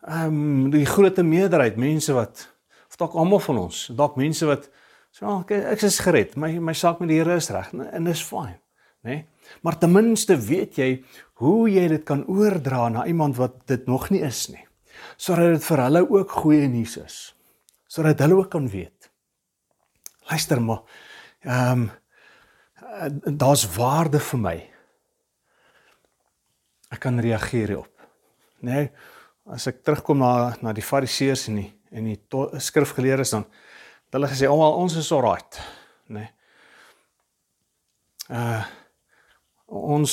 ehm 0.01 0.27
um, 0.27 0.71
die 0.73 0.87
groot 0.89 1.19
meerderheid 1.23 1.77
mense 1.77 2.13
wat 2.17 2.47
of 2.89 2.97
dalk 2.97 3.15
almal 3.15 3.43
van 3.45 3.59
ons, 3.67 3.91
dalk 3.95 4.17
mense 4.17 4.47
wat 4.49 4.71
sê 5.11 5.21
so, 5.25 5.35
ek, 5.43 5.53
ek 5.75 5.83
is 5.85 5.99
gered, 6.01 6.37
my 6.41 6.55
my 6.63 6.75
saak 6.75 7.03
met 7.03 7.11
die 7.11 7.19
Here 7.19 7.37
is 7.37 7.51
reg 7.53 7.73
en 7.75 8.09
dis 8.09 8.23
fyn, 8.25 8.55
né? 9.03 9.11
Nee? 9.11 9.27
Maar 9.67 9.79
ten 9.83 9.93
minste 9.93 10.37
weet 10.39 10.79
jy 10.79 10.89
hoe 11.43 11.69
jy 11.71 11.89
dit 11.91 12.05
kan 12.07 12.23
oordra 12.31 12.89
na 12.89 13.07
iemand 13.11 13.37
wat 13.41 13.67
dit 13.67 13.87
nog 13.91 14.09
nie 14.15 14.23
is 14.23 14.47
nie. 14.53 14.63
Sodat 15.17 15.57
dit 15.57 15.65
vir 15.65 15.83
hulle 15.85 16.03
ook 16.07 16.35
goeie 16.43 16.69
nuus 16.69 16.97
is. 17.01 17.17
Sodat 17.91 18.21
hulle 18.23 18.39
ook 18.39 18.51
kan 18.53 18.69
weet. 18.71 19.11
Luister 20.31 20.63
maar. 20.63 20.85
Ehm 21.43 21.89
um, 21.89 21.91
daar's 23.39 23.65
waarde 23.77 24.19
vir 24.21 24.41
my 24.41 24.57
ek 26.91 27.01
kan 27.01 27.21
reageer 27.23 27.75
hierop. 27.75 28.07
Nee, 28.67 28.91
as 29.51 29.67
ek 29.71 29.83
terugkom 29.87 30.21
na 30.21 30.57
na 30.63 30.75
die 30.77 30.85
fariseërs 30.85 31.49
en 31.51 31.63
die 31.63 31.71
en 31.91 32.07
die 32.07 32.19
skrifgeleerdes 32.63 33.33
dan 33.35 33.47
hulle 34.15 34.29
gesê 34.31 34.47
almal 34.47 34.77
ons 34.79 34.95
is 34.99 35.11
alright, 35.15 35.59
nê. 36.11 36.27
Nee. 36.27 36.31
Uh 38.31 38.63
ons 39.71 40.13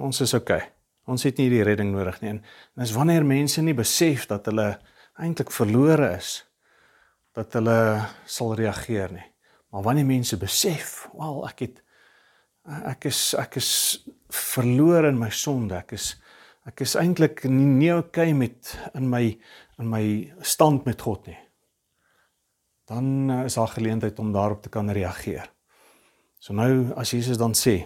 ons 0.00 0.20
is 0.24 0.32
okay. 0.34 0.62
Ons 1.06 1.26
het 1.28 1.36
nie 1.38 1.50
die 1.52 1.62
redding 1.64 1.92
nodig 1.92 2.16
nie. 2.22 2.30
En 2.34 2.38
dis 2.80 2.94
wanneer 2.96 3.24
mense 3.28 3.62
nie 3.62 3.76
besef 3.76 4.24
dat 4.30 4.48
hulle 4.48 4.70
eintlik 5.20 5.52
verlore 5.52 6.14
is 6.16 6.40
dat 7.36 7.52
hulle 7.58 8.06
sal 8.24 8.54
reageer 8.56 9.12
nie. 9.12 9.26
Maar 9.70 9.84
wanneer 9.84 10.08
mense 10.08 10.38
besef, 10.40 11.04
wel 11.12 11.42
ek 11.50 11.62
het 11.66 11.82
ek 12.66 13.08
is 13.10 13.34
ek 13.38 13.58
is 13.60 13.70
verlore 14.32 15.10
in 15.12 15.18
my 15.18 15.30
sonde. 15.30 15.78
Ek 15.78 15.94
is 15.96 16.14
ek 16.66 16.82
is 16.82 16.96
eintlik 16.98 17.44
nie, 17.46 17.66
nie 17.78 17.92
okay 17.94 18.32
met 18.34 18.74
in 18.98 19.08
my 19.10 19.24
in 19.78 19.90
my 19.90 20.02
stand 20.42 20.86
met 20.86 21.02
God 21.02 21.26
nie. 21.30 21.38
Dan 22.86 23.30
uh, 23.30 23.44
is 23.46 23.58
daar 23.58 23.70
geleentheid 23.74 24.18
om 24.22 24.32
daarop 24.34 24.62
te 24.62 24.72
kan 24.72 24.90
reageer. 24.90 25.46
So 26.38 26.54
nou 26.54 26.92
as 26.98 27.12
Jesus 27.14 27.38
dan 27.38 27.54
sê 27.54 27.84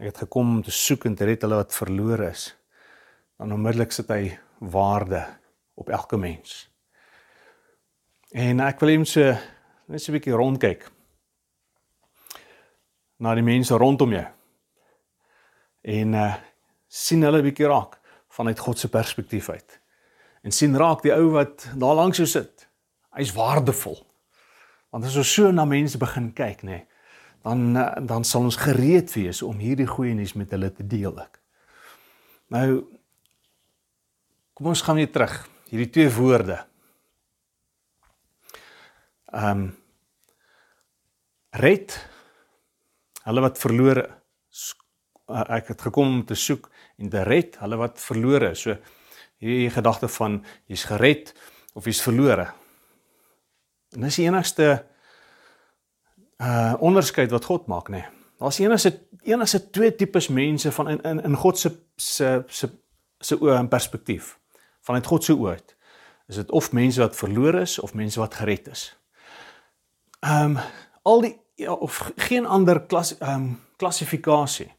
ek 0.00 0.12
het 0.12 0.22
gekom 0.24 0.56
om 0.56 0.62
te 0.64 0.72
soek 0.72 1.04
en 1.08 1.16
te 1.16 1.28
red 1.28 1.42
hulle 1.44 1.60
wat 1.60 1.76
verlore 1.76 2.30
is, 2.32 2.46
dan 3.36 3.52
onmiddellik 3.52 3.92
sit 3.92 4.08
hy 4.08 4.30
waarde 4.72 5.20
op 5.76 5.92
elke 5.92 6.16
mens. 6.20 6.70
En 8.32 8.62
ek 8.64 8.80
wil 8.80 8.94
ons 9.00 9.12
so 9.16 9.34
net 9.90 10.00
so 10.00 10.12
'n 10.12 10.16
bietjie 10.16 10.36
rondkyk 10.36 10.88
na 13.20 13.34
die 13.36 13.44
mense 13.44 13.76
rondom 13.76 14.14
jou. 14.16 14.26
En 15.84 16.14
uh 16.14 16.30
sien 16.90 17.22
hulle 17.22 17.38
'n 17.38 17.46
bietjie 17.46 17.68
raak 17.70 18.00
vanuit 18.34 18.58
God 18.58 18.78
se 18.78 18.88
perspektief 18.88 19.48
uit. 19.48 19.80
En 20.42 20.50
sien 20.50 20.76
raak 20.76 21.02
die 21.02 21.12
ou 21.14 21.30
wat 21.30 21.68
daar 21.78 21.94
langs 21.94 22.16
jou 22.16 22.26
sit. 22.26 22.66
Hy's 23.14 23.32
waardevol. 23.32 24.06
Want 24.90 25.04
as 25.04 25.16
ons 25.16 25.34
so 25.34 25.52
na 25.52 25.64
mense 25.64 25.98
begin 25.98 26.32
kyk, 26.32 26.62
nê, 26.62 26.70
nee, 26.70 26.86
dan 27.42 27.76
uh, 27.76 27.92
dan 28.06 28.24
sal 28.24 28.48
ons 28.48 28.56
gereed 28.56 29.12
wees 29.14 29.42
om 29.42 29.58
hierdie 29.58 29.86
goeie 29.86 30.14
nuus 30.14 30.34
met 30.34 30.50
hulle 30.50 30.72
te 30.72 30.86
deel 30.86 31.14
ek. 31.22 31.38
Nou 32.50 32.84
kom 34.54 34.66
ons 34.66 34.82
gaan 34.82 34.98
weer 35.00 35.12
terug. 35.12 35.36
Hierdie 35.70 35.90
twee 35.90 36.10
woorde. 36.10 36.58
Ehm 39.32 39.50
um, 39.50 39.68
red 41.50 41.96
hulle 43.30 43.44
wat 43.46 43.60
verlore 43.60 44.06
ek 45.30 45.70
het 45.70 45.82
gekom 45.86 46.08
om 46.18 46.22
te 46.26 46.34
soek 46.34 46.68
en 46.98 47.10
te 47.10 47.22
red 47.26 47.56
hulle 47.62 47.78
wat 47.78 48.00
verlore 48.02 48.50
is. 48.50 48.64
So 48.66 48.76
hierdie 49.40 49.70
gedagte 49.72 50.10
van 50.10 50.40
jy's 50.68 50.84
gered 50.90 51.34
of 51.78 51.86
jy's 51.86 52.02
verlore. 52.02 52.50
En 53.94 54.06
dis 54.06 54.20
die 54.20 54.26
enigste 54.26 54.70
uh 56.40 56.74
onderskeid 56.80 57.30
wat 57.30 57.44
God 57.44 57.68
maak, 57.68 57.90
nê. 57.92 58.00
Nee. 58.00 58.20
Daar's 58.40 58.58
enigste 58.58 59.06
enigste 59.22 59.70
twee 59.70 59.94
tipes 59.94 60.28
mense 60.28 60.72
van 60.72 60.88
in 60.88 61.00
in 61.00 61.22
in 61.22 61.36
God 61.36 61.58
se 61.58 61.70
se 61.96 62.42
se 62.48 62.68
se 63.18 63.36
oë 63.36 63.58
en 63.58 63.68
perspektief. 63.68 64.38
Vanuit 64.80 65.06
God 65.06 65.24
se 65.24 65.34
oë 65.36 65.50
uit. 65.50 65.76
Is 66.28 66.36
dit 66.36 66.50
of 66.50 66.72
mense 66.72 67.00
wat 67.00 67.16
verlore 67.16 67.60
is 67.60 67.78
of 67.78 67.94
mense 67.94 68.20
wat 68.20 68.34
gered 68.34 68.68
is. 68.68 68.96
Ehm 70.20 70.56
um, 70.56 70.58
al 71.02 71.20
die 71.20 71.39
ja, 71.60 71.72
of 71.72 72.12
geen 72.16 72.46
ander 72.46 72.80
klas 72.86 73.18
ehm 73.18 73.34
um, 73.34 73.60
klassifikasie. 73.76 74.72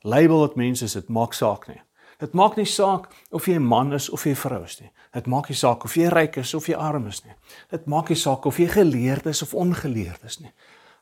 Label 0.00 0.38
wat 0.38 0.56
mense 0.56 0.84
is, 0.84 0.92
dit 0.92 1.08
maak 1.08 1.32
saak 1.34 1.68
nie. 1.68 1.80
Dit 2.18 2.32
maak 2.32 2.56
nie 2.56 2.66
saak 2.66 3.10
of 3.30 3.46
jy 3.46 3.54
'n 3.54 3.66
man 3.66 3.92
is 3.92 4.08
of 4.10 4.24
jy 4.24 4.30
'n 4.30 4.36
vrou 4.36 4.64
is 4.64 4.80
nie. 4.80 4.90
Dit 5.12 5.26
maak 5.26 5.48
nie 5.48 5.56
saak 5.56 5.84
of 5.84 5.94
jy 5.94 6.08
ryk 6.08 6.36
is 6.36 6.54
of 6.54 6.66
jy 6.66 6.74
arm 6.74 7.06
is 7.06 7.24
nie. 7.24 7.34
Dit 7.70 7.86
maak 7.86 8.08
nie 8.08 8.16
saak 8.16 8.46
of 8.46 8.58
jy 8.58 8.66
geleerd 8.66 9.26
is 9.26 9.42
of 9.42 9.54
ongeleerd 9.54 10.24
is 10.24 10.40
nie. 10.40 10.52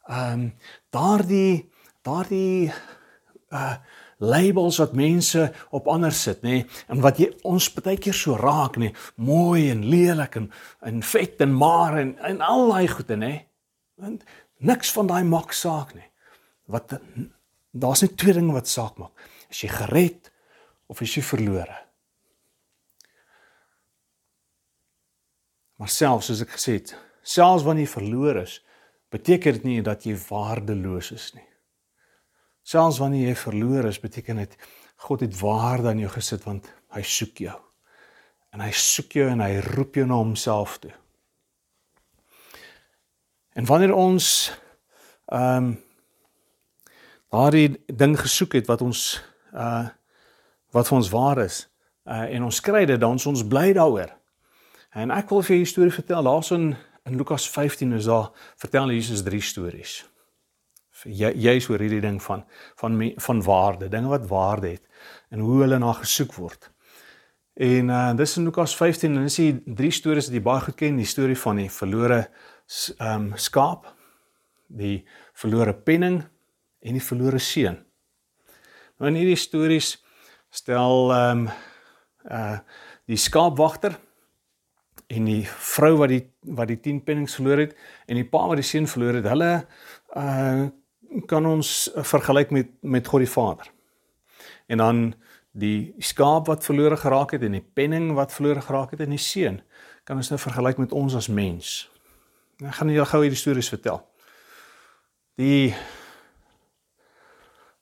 Ehm 0.09 0.33
um, 0.33 0.55
daardie 0.91 1.71
daardie 2.03 2.73
uh 3.51 3.77
labels 4.19 4.79
wat 4.79 4.93
mense 4.93 5.53
op 5.71 5.89
ander 5.89 6.13
sit 6.13 6.43
nê 6.43 6.65
en 6.89 7.01
wat 7.01 7.19
jy 7.19 7.31
ons 7.43 7.67
baie 7.75 7.97
keer 7.99 8.15
so 8.15 8.37
raak 8.37 8.77
nê 8.77 8.93
mooi 9.17 9.71
en 9.71 9.85
lelik 9.85 10.37
en 10.37 10.51
en 10.81 11.03
vet 11.03 11.41
en 11.41 11.57
maar 11.57 11.99
en 11.99 12.15
en 12.19 12.41
al 12.41 12.69
daai 12.71 12.89
goede 12.89 13.17
nê 13.17 13.35
want 14.01 14.25
Niks 14.63 14.93
van 14.93 15.09
daai 15.11 15.25
maak 15.25 15.53
saak 15.53 15.95
nie. 15.95 16.07
Wat 16.71 16.95
daar's 17.75 18.05
net 18.05 18.17
twee 18.17 18.37
dinge 18.37 18.55
wat 18.55 18.71
saak 18.71 18.99
maak. 19.01 19.13
Is 19.51 19.65
jy 19.65 19.71
gered 19.73 20.31
of 20.87 21.01
is 21.03 21.17
jy 21.17 21.25
verlore? 21.27 21.81
Maar 25.81 25.91
selfs 25.91 26.31
soos 26.31 26.45
ek 26.45 26.55
gesê 26.55 26.79
het, 26.79 26.95
selfs 27.27 27.65
wanneer 27.67 27.89
jy 27.89 27.93
verlore 27.97 28.45
is, 28.47 28.61
beteken 29.13 29.59
dit 29.59 29.67
nie 29.69 29.83
dat 29.85 30.07
jy 30.07 30.15
waardeloos 30.29 31.11
is 31.15 31.33
nie. 31.35 31.47
Selfs 32.65 33.01
wanneer 33.03 33.33
jy 33.33 33.37
verlore 33.37 33.91
is, 33.91 34.01
beteken 34.01 34.41
dit 34.41 34.57
God 35.05 35.25
het 35.27 35.35
waarde 35.37 35.91
aan 35.91 36.01
jou 36.01 36.11
gesit 36.15 36.47
want 36.47 36.71
hy 36.95 37.03
soek 37.05 37.43
jou. 37.45 37.57
En 38.55 38.63
hy 38.63 38.71
soek 38.79 39.19
jou 39.19 39.27
en 39.29 39.43
hy 39.43 39.59
roep 39.75 39.99
jou 39.99 40.07
na 40.09 40.21
homself 40.23 40.79
toe. 40.81 40.95
En 43.55 43.65
wanneer 43.65 43.95
ons 43.95 44.53
ehm 45.27 45.57
um, 45.57 45.83
daardie 47.35 47.83
ding 47.87 48.15
gesoek 48.21 48.53
het 48.53 48.67
wat 48.67 48.83
ons 48.83 49.23
uh 49.53 49.87
wat 50.75 50.89
vir 50.91 50.97
ons 50.97 51.11
waar 51.11 51.39
is 51.39 51.57
uh 52.11 52.27
en 52.35 52.47
ons 52.51 52.61
kry 52.61 52.85
dit 52.87 53.01
dan 53.01 53.19
ons 53.19 53.47
bly 53.47 53.73
daaroor. 53.73 54.11
En 54.95 55.11
ek 55.11 55.31
wil 55.31 55.43
vir 55.43 55.57
julle 55.57 55.67
'n 55.67 55.73
storie 55.73 55.95
vertel. 55.95 56.23
Daarson 56.23 56.77
in 57.05 57.17
Lukas 57.17 57.51
15 57.51 57.93
is 57.93 58.05
daar 58.05 58.31
vertel 58.57 58.91
Jesus 58.91 59.23
drie 59.23 59.43
stories. 59.43 60.05
Jy 61.05 61.33
jy's 61.35 61.69
oor 61.69 61.79
hierdie 61.79 62.01
ding 62.01 62.23
van 62.23 62.45
van 62.77 63.13
van 63.17 63.43
waarde, 63.43 63.89
dinge 63.89 64.09
wat 64.09 64.27
waarde 64.27 64.69
het 64.69 64.83
en 65.31 65.39
hoe 65.39 65.61
hulle 65.61 65.79
na 65.79 65.93
gesoek 65.93 66.35
word. 66.35 66.71
En 67.55 67.89
uh 67.89 68.15
dis 68.17 68.37
in 68.37 68.45
Lukas 68.45 68.77
15 68.77 69.17
en 69.17 69.23
dis 69.23 69.37
die 69.37 69.63
drie 69.75 69.91
stories 69.91 70.27
wat 70.27 70.35
jy 70.35 70.43
baie 70.43 70.61
goed 70.61 70.77
ken, 70.77 70.97
die 70.97 71.07
storie 71.07 71.39
van 71.39 71.57
die 71.57 71.71
verlore 71.71 72.29
um, 72.99 73.33
skaap, 73.37 73.89
die 74.67 75.05
verlore 75.37 75.75
penning 75.75 76.23
en 76.85 76.97
die 76.97 77.05
verlore 77.05 77.41
seun. 77.43 77.79
Nou 78.99 79.11
in 79.11 79.19
hierdie 79.21 79.41
stories 79.41 79.97
stel 80.55 81.13
ehm 81.13 81.47
um, 81.47 81.53
uh 82.31 82.59
die 83.05 83.19
skaapwagter 83.21 83.99
en 85.13 85.27
die 85.29 85.43
vrou 85.45 85.91
wat 86.01 86.09
die 86.09 86.23
wat 86.57 86.71
die 86.71 86.79
10 86.81 87.03
pennings 87.05 87.35
verloor 87.37 87.61
het 87.61 87.75
en 88.09 88.17
die 88.17 88.25
pa 88.25 88.47
wat 88.49 88.57
die 88.57 88.65
seun 88.65 88.87
verloor 88.89 89.19
het, 89.19 89.29
hulle 89.29 89.51
uh 90.17 90.71
kan 91.31 91.47
ons 91.47 91.91
vergelyk 91.95 92.51
met 92.51 92.73
met 92.81 93.07
God 93.07 93.27
die 93.27 93.31
Vader. 93.31 93.69
En 94.67 94.81
dan 94.81 95.03
die 95.53 95.95
skaap 95.99 96.49
wat 96.51 96.65
verlore 96.65 96.97
geraak 96.97 97.37
het 97.37 97.45
en 97.47 97.59
die 97.59 97.67
penning 97.75 98.15
wat 98.17 98.33
verlore 98.33 98.65
geraak 98.65 98.97
het 98.97 99.05
en 99.05 99.13
die 99.15 99.21
seun 99.21 99.61
kan 100.05 100.17
ons 100.17 100.33
nou 100.33 100.41
vergelyk 100.41 100.81
met 100.81 100.93
ons 100.93 101.15
as 101.15 101.29
mens. 101.29 101.91
Ek 102.63 102.77
gaan 102.79 102.91
julle 102.93 103.07
gou 103.11 103.19
hierdie 103.25 103.39
stories 103.39 103.69
vertel. 103.73 103.97
Die 105.35 105.75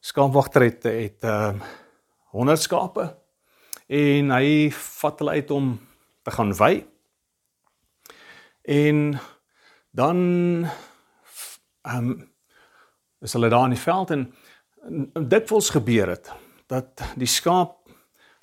skaapwagter 0.01 0.65
het 0.65 0.87
het 0.89 1.27
ehm 1.29 1.61
uh, 1.61 1.71
100 2.33 2.63
skape 2.63 3.03
en 3.93 4.31
hy 4.33 4.71
vat 4.73 5.19
hulle 5.21 5.35
uit 5.37 5.51
om 5.53 5.67
te 6.25 6.33
gaan 6.33 6.55
wy. 6.57 6.71
En 8.65 9.03
dan 9.93 10.17
ehm 11.83 12.09
um, 12.09 12.15
is 13.21 13.37
hulle 13.37 13.53
daar 13.53 13.69
in 13.69 13.77
die 13.77 13.83
veld 13.85 14.11
en 14.17 14.25
dikwels 15.29 15.69
gebeur 15.71 16.15
dit 16.15 16.33
dat 16.73 17.05
die 17.21 17.29
skaap 17.29 17.93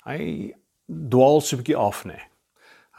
hy 0.06 0.54
dwaal 0.86 1.42
so 1.42 1.56
'n 1.56 1.62
bietjie 1.64 1.76
af 1.76 2.04
nê. 2.06 2.20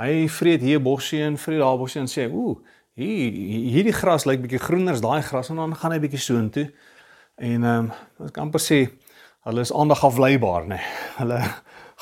Hy 0.02 0.28
vreet 0.28 0.62
hier 0.62 0.84
bossie 0.84 1.24
en 1.24 1.38
vreet 1.38 1.60
daar 1.60 1.78
bossie 1.78 2.02
en 2.02 2.12
sê, 2.12 2.28
"Ooh, 2.28 2.60
hier 3.00 3.32
hierdie 3.72 3.96
gras 3.96 4.26
lyk 4.28 4.42
bietjie 4.44 4.60
groener 4.60 4.98
as 4.98 5.04
daai 5.04 5.22
gras" 5.24 5.50
en 5.50 5.62
dan 5.62 5.76
gaan 5.76 5.92
hy 5.96 6.00
bietjie 6.00 6.20
soontoe. 6.20 6.68
En 7.38 7.64
ehm 7.64 7.92
um, 7.92 7.92
ek 8.28 8.34
kan 8.36 8.50
amper 8.50 8.62
sê 8.62 8.82
hulle 9.48 9.62
is 9.62 9.74
aandag 9.74 10.04
afleibaar 10.06 10.68
nê. 10.68 10.80
Hulle 11.18 11.40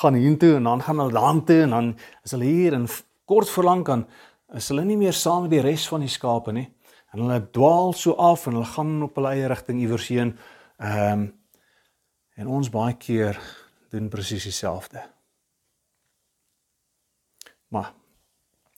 gaan 0.01 0.17
hiertoe 0.19 0.55
en 0.57 0.63
dan 0.63 0.81
gaan 0.81 0.99
hulle 0.99 1.15
daartoe 1.15 1.61
en 1.63 1.75
dan 1.75 1.91
is 2.23 2.31
hulle 2.35 2.49
hier 2.49 2.73
en 2.73 2.87
kort 3.25 3.49
verlang 3.49 3.83
kan 3.85 4.07
is 4.57 4.69
hulle 4.71 4.85
nie 4.85 4.97
meer 4.97 5.13
saam 5.13 5.45
met 5.45 5.53
die 5.53 5.61
res 5.61 5.87
van 5.87 6.01
die 6.01 6.09
skape 6.11 6.53
nie. 6.55 6.67
En 7.13 7.23
hulle 7.23 7.41
dwaal 7.53 7.93
so 7.93 8.15
af 8.17 8.47
en 8.47 8.57
hulle 8.57 8.71
gaan 8.73 9.03
op 9.05 9.15
hulle 9.15 9.35
eie 9.35 9.47
rigting 9.51 9.81
iewers 9.81 10.09
heen. 10.09 10.37
Ehm 10.79 11.11
um, 11.11 11.27
en 12.39 12.47
ons 12.47 12.69
baie 12.71 12.93
keer 12.95 13.35
doen 13.91 14.07
presies 14.07 14.45
dieselfde. 14.47 15.01
Maar 17.67 17.91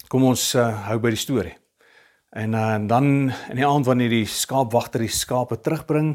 kom 0.10 0.24
ons 0.26 0.56
uh, 0.56 0.88
hou 0.88 0.98
by 1.00 1.12
die 1.14 1.22
storie. 1.22 1.61
En 2.32 2.54
uh, 2.56 2.78
dan 2.88 3.06
in 3.52 3.60
die 3.60 3.68
aand 3.68 3.86
wanneer 3.86 4.14
die 4.14 4.26
skaapwagter 4.26 5.04
die 5.04 5.12
skape 5.12 5.60
terugbring, 5.60 6.14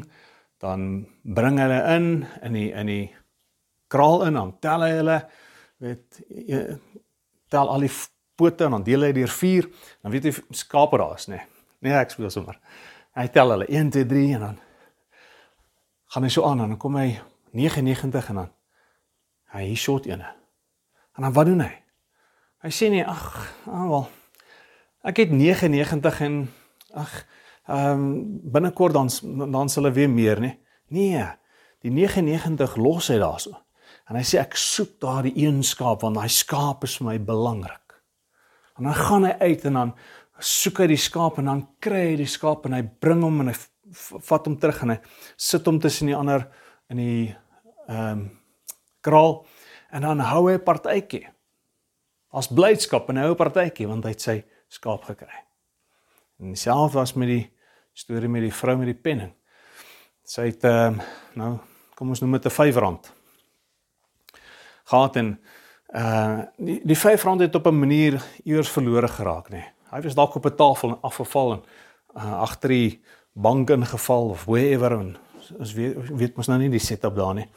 dan 0.57 1.05
bring 1.21 1.59
hulle 1.61 1.77
in 1.93 2.07
in 2.41 2.57
die 2.57 2.69
in 2.73 2.89
die 2.89 3.05
kraal 3.87 4.25
in, 4.25 4.33
dan 4.33 4.55
tel 4.59 4.81
hy 4.81 4.89
hulle, 4.97 5.17
weet 5.83 6.21
tel 7.53 7.69
al 7.69 7.85
die 7.85 7.93
pote 8.37 8.65
en 8.65 8.77
dan 8.77 8.85
deel 8.85 9.05
hy 9.07 9.11
deur 9.15 9.31
4, 9.31 9.69
dan 10.01 10.13
weet 10.13 10.29
jy 10.29 10.33
skape 10.57 10.97
daar 10.97 11.15
is, 11.17 11.29
nê. 11.29 11.37
Nee. 11.37 11.45
nee, 11.85 11.95
ek 11.97 12.13
speel 12.13 12.33
sommer. 12.33 12.57
Hy 13.17 13.27
tel 13.33 13.53
hulle 13.53 13.69
1 13.69 13.93
2 13.93 14.09
3 14.09 14.25
en 14.37 14.45
dan 14.47 14.59
gaan 16.13 16.25
hy 16.25 16.33
so 16.33 16.45
aan 16.49 16.65
en 16.65 16.73
dan 16.73 16.81
kom 16.81 16.97
hy 16.97 17.11
99 17.57 18.33
en 18.33 18.41
dan 18.41 18.53
hy 19.53 19.69
shot 19.77 20.09
ene. 20.09 20.33
En 21.17 21.25
dan 21.25 21.33
wat 21.33 21.49
doen 21.49 21.65
hy? 21.65 21.73
Hy 22.65 22.71
sê 22.73 22.89
nie 22.89 23.05
ag, 23.05 23.25
ah 23.69 23.85
wel. 23.89 24.07
Ek 25.07 25.21
het 25.23 25.31
99 25.31 26.21
en 26.25 26.39
ag, 26.99 27.13
ehm 27.67 28.01
um, 28.01 28.41
binnekort 28.51 28.93
dan 28.95 29.09
dan 29.51 29.69
sal 29.69 29.83
hulle 29.83 29.95
weer 29.95 30.09
meer, 30.09 30.39
nê? 30.39 30.51
Nee. 30.87 31.23
Die 31.83 31.91
99 31.91 32.75
los 32.75 33.07
hy 33.11 33.19
daarso. 33.21 33.53
En 34.07 34.15
hy 34.15 34.23
sê 34.23 34.39
ek 34.41 34.55
soek 34.59 34.97
daardie 35.03 35.35
een 35.35 35.61
skaap 35.63 36.03
want 36.03 36.15
daai 36.19 36.31
skaap 36.31 36.83
is 36.87 36.97
vir 36.99 37.07
my 37.11 37.17
belangrik. 37.23 37.95
En 38.77 38.87
dan 38.87 38.95
gaan 38.95 39.27
hy 39.27 39.33
uit 39.39 39.65
en 39.67 39.79
dan 39.79 39.93
soek 40.39 40.83
hy 40.83 40.87
die 40.93 41.01
skaap 41.01 41.39
en 41.41 41.51
dan 41.51 41.63
kry 41.83 42.03
hy 42.11 42.17
die 42.19 42.29
skaap 42.29 42.67
en 42.67 42.75
hy 42.77 42.83
bring 42.83 43.23
hom 43.25 43.41
en 43.43 43.51
hy 43.51 43.55
vat 44.27 44.47
hom 44.47 44.57
terug 44.59 44.83
en 44.83 44.95
hy 44.95 44.99
sit 45.37 45.65
hom 45.67 45.79
tussen 45.83 46.11
die 46.11 46.17
ander 46.17 46.49
in 46.91 47.03
die 47.03 47.23
ehm 47.87 48.11
um, 48.11 48.27
kraal 49.07 49.45
en 49.95 50.03
dan 50.03 50.19
hou 50.19 50.49
hy 50.49 50.57
'n 50.57 50.65
partytjie 50.67 51.27
as 52.35 52.49
blydskap 52.51 53.09
en 53.09 53.17
'n 53.17 53.29
ou 53.29 53.35
partytjie 53.39 53.87
want 53.87 54.03
hy 54.03 54.13
sy 54.17 54.43
skaap 54.67 55.03
gekry. 55.03 55.43
En 56.39 56.53
dieselfde 56.53 56.97
was 56.97 57.13
met 57.13 57.27
die 57.27 57.53
storie 57.93 58.29
met 58.29 58.41
die 58.41 58.53
vrou 58.53 58.77
met 58.77 58.91
die 58.91 59.01
penning. 59.01 59.33
Sy 60.27 60.51
het 60.51 60.63
ehm 60.63 60.99
uh, 60.99 61.05
nou 61.33 61.57
kom 61.97 62.09
ons 62.13 62.21
noem 62.21 62.37
dit 62.37 62.45
'n 62.45 62.49
R5 62.49 63.13
gehad 64.83 65.15
en 65.15 65.39
uh 65.95 66.39
die 66.57 66.81
die 66.83 66.95
R5 66.95 67.41
het 67.41 67.55
op 67.55 67.67
'n 67.67 67.79
manier 67.79 68.23
iewers 68.43 68.69
verlore 68.69 69.07
geraak 69.07 69.49
nê. 69.49 69.55
Nee. 69.55 69.71
Hy 69.91 70.01
was 70.01 70.15
dalk 70.15 70.35
op 70.35 70.45
'n 70.45 70.55
tafel 70.55 70.89
en 70.89 71.01
afgeval 71.01 71.51
en 71.51 71.63
uh, 72.15 72.41
agter 72.41 72.69
die 72.69 73.01
bank 73.33 73.69
ingeval 73.69 74.29
of 74.29 74.45
wherever 74.45 74.91
en 74.91 75.17
ons 75.57 75.73
weet 75.73 75.95
weet 76.09 76.35
mos 76.35 76.47
nou 76.47 76.59
nie 76.59 76.69
die 76.69 76.79
setup 76.79 77.15
daar 77.15 77.33
nie. 77.33 77.47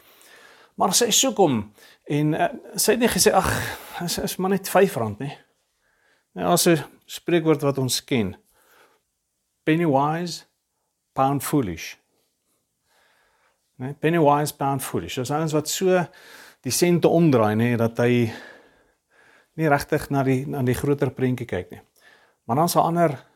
Maar 0.74 0.94
sy 0.94 1.10
soek 1.10 1.36
hom 1.36 1.72
en 2.04 2.34
uh, 2.34 2.48
sy 2.74 2.92
het 2.92 3.00
nie 3.00 3.08
gesê 3.08 3.32
ag 3.32 3.50
is 4.04 4.18
is 4.18 4.36
maar 4.36 4.50
net 4.50 4.68
R5 4.68 5.18
nê. 5.18 5.30
Nou 6.32 6.52
as 6.52 6.66
'n 6.66 6.84
spreekwoord 7.04 7.62
wat 7.62 7.78
ons 7.78 8.04
ken. 8.04 8.36
Penny 9.62 9.86
wise, 9.86 10.44
pound 11.12 11.42
foolish. 11.44 11.96
Nee, 13.76 13.94
penny 13.94 14.18
wise, 14.18 14.56
pound 14.56 14.82
foolish. 14.82 15.14
Dit 15.14 15.24
is 15.24 15.30
ons 15.30 15.52
wat 15.52 15.68
so 15.68 16.06
die 16.60 16.72
sente 16.72 17.08
omdraai 17.08 17.54
nê 17.54 17.76
dat 17.76 17.98
hy 17.98 18.32
nie 19.56 19.68
regtig 19.68 20.10
na 20.10 20.22
die 20.22 20.46
na 20.46 20.62
die 20.62 20.74
groter 20.74 21.10
prentjie 21.10 21.46
kyk 21.46 21.70
nie. 21.70 21.80
Maar 22.44 22.56
dan 22.56 22.68
'n 22.74 22.78
ander 22.78 23.26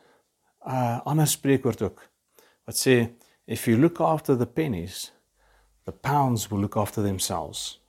uh 0.66 1.00
ander 1.04 1.26
spreekwoord 1.26 1.82
ook 1.82 2.10
wat 2.64 2.76
sê 2.76 3.10
if 3.46 3.66
you 3.66 3.78
look 3.78 4.00
after 4.00 4.36
the 4.36 4.46
pennies, 4.46 5.12
the 5.84 5.92
pounds 5.92 6.48
will 6.48 6.60
look 6.60 6.76
after 6.76 7.02
themselves. 7.02 7.80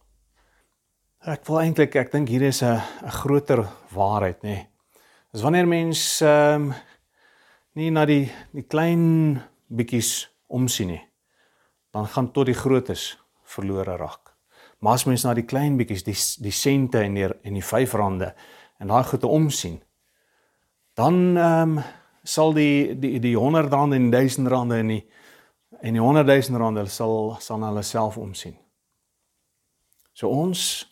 Ek 1.20 1.46
wil 1.48 1.60
eintlik 1.60 1.96
ek 1.96 2.12
dink 2.12 2.30
hier 2.30 2.42
is 2.42 2.62
'n 2.62 2.82
'n 3.04 3.12
groter 3.12 3.68
waarheid 3.92 4.42
nê. 4.42 4.50
Nee. 4.50 4.75
Dis 5.36 5.44
wanneer 5.44 5.68
mens 5.68 6.22
ehm 6.24 6.70
um, 6.70 6.74
nie 7.76 7.90
na 7.92 8.06
die 8.08 8.30
die 8.56 8.64
klein 8.72 9.02
bietjies 9.68 10.30
omsien 10.48 10.94
nie, 10.94 11.02
dan 11.92 12.08
gaan 12.08 12.30
tot 12.32 12.48
die 12.48 12.56
grootes 12.56 13.18
verlore 13.44 13.98
raak. 14.00 14.32
Maar 14.80 14.96
as 14.96 15.04
mens 15.04 15.28
na 15.28 15.34
die 15.36 15.44
klein 15.44 15.76
bietjies, 15.76 16.06
die 16.08 16.16
die 16.40 16.56
sente 16.56 17.04
en 17.04 17.20
die 17.20 17.28
en 17.28 17.60
die 17.60 17.66
R5 17.66 17.98
en 18.00 18.88
daai 18.88 19.04
goede 19.12 19.28
omsien, 19.28 19.82
dan 20.96 21.22
ehm 21.36 21.78
um, 21.78 21.84
sal 22.24 22.56
die 22.56 22.96
die 22.96 23.20
die 23.20 23.36
100 23.36 23.74
rand 23.74 23.94
en 23.94 24.10
1000 24.12 24.48
rande 24.48 24.80
en 24.80 24.88
die 24.88 25.04
en 25.82 26.00
die 26.00 26.02
100 26.02 26.32
000 26.32 26.64
rande 26.64 26.88
sal 26.88 27.36
sal 27.42 27.60
na 27.60 27.74
hulle 27.74 27.84
self 27.84 28.16
omsien. 28.18 28.56
So 30.14 30.30
ons 30.32 30.86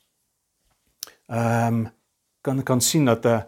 ehm 1.31 1.85
um, 1.85 1.85
kan 2.41 2.63
kan 2.63 2.81
sien 2.81 3.05
dat 3.05 3.25
'n 3.25 3.47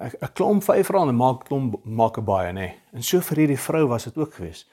'n 0.00 0.32
klomp 0.32 0.62
R5 0.62 1.12
maak 1.12 1.44
klomp 1.44 1.84
maak 1.84 2.24
baie 2.24 2.52
nê. 2.52 2.74
En 2.92 3.02
so 3.02 3.20
vir 3.20 3.36
hierdie 3.36 3.58
vrou 3.58 3.86
was 3.88 4.04
dit 4.04 4.16
ook 4.16 4.34
geweest. 4.34 4.66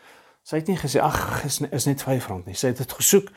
Sy 0.43 0.55
het 0.55 0.67
nie 0.67 0.77
gesê 0.77 0.99
ag 1.01 1.43
is 1.45 1.61
is 1.61 1.85
net 1.85 2.03
R5 2.03 2.45
nie. 2.45 2.55
Sy 2.55 2.67
het 2.67 2.77
dit 2.77 2.91
gesoek 2.91 3.29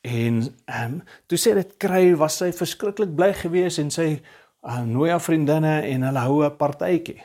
en 0.00 0.42
ehm 0.64 0.92
um, 0.92 1.02
toe 1.26 1.38
sy 1.38 1.52
dit 1.54 1.76
kry 1.76 2.16
was 2.16 2.36
sy 2.36 2.52
verskriklik 2.52 3.14
bly 3.16 3.32
geweest 3.34 3.78
en 3.78 3.90
sy 3.90 4.22
uh, 4.62 4.80
nooi 4.80 5.10
haar 5.10 5.20
vriendinne 5.20 5.82
en 5.82 6.02
hulle 6.02 6.18
hou 6.18 6.44
'n 6.44 6.56
partytjie. 6.56 7.22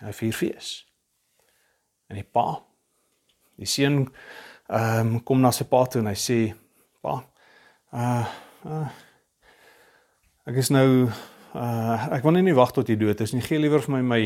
'n 0.00 0.12
Vierfees. 0.12 0.86
En 2.08 2.16
die 2.16 2.24
pa, 2.24 2.62
die 3.56 3.66
seun 3.66 4.06
ehm 4.68 5.14
um, 5.16 5.22
kom 5.22 5.40
na 5.40 5.50
sy 5.50 5.64
pa 5.64 5.84
toe 5.86 6.00
en 6.00 6.06
hy 6.06 6.14
sê 6.14 6.54
pa, 7.02 7.20
uh, 7.92 8.26
uh 8.64 8.88
Ek 10.46 10.60
is 10.62 10.68
nou 10.70 11.10
uh 11.56 12.12
ek 12.12 12.24
wil 12.26 12.36
nie 12.36 12.54
wag 12.56 12.74
tot 12.76 12.88
jy 12.88 12.98
dood 13.00 13.20
is 13.24 13.32
nie. 13.32 13.44
Gee 13.44 13.60
liewer 13.60 13.82
vir 13.84 13.96
my 13.96 14.02
my 14.04 14.22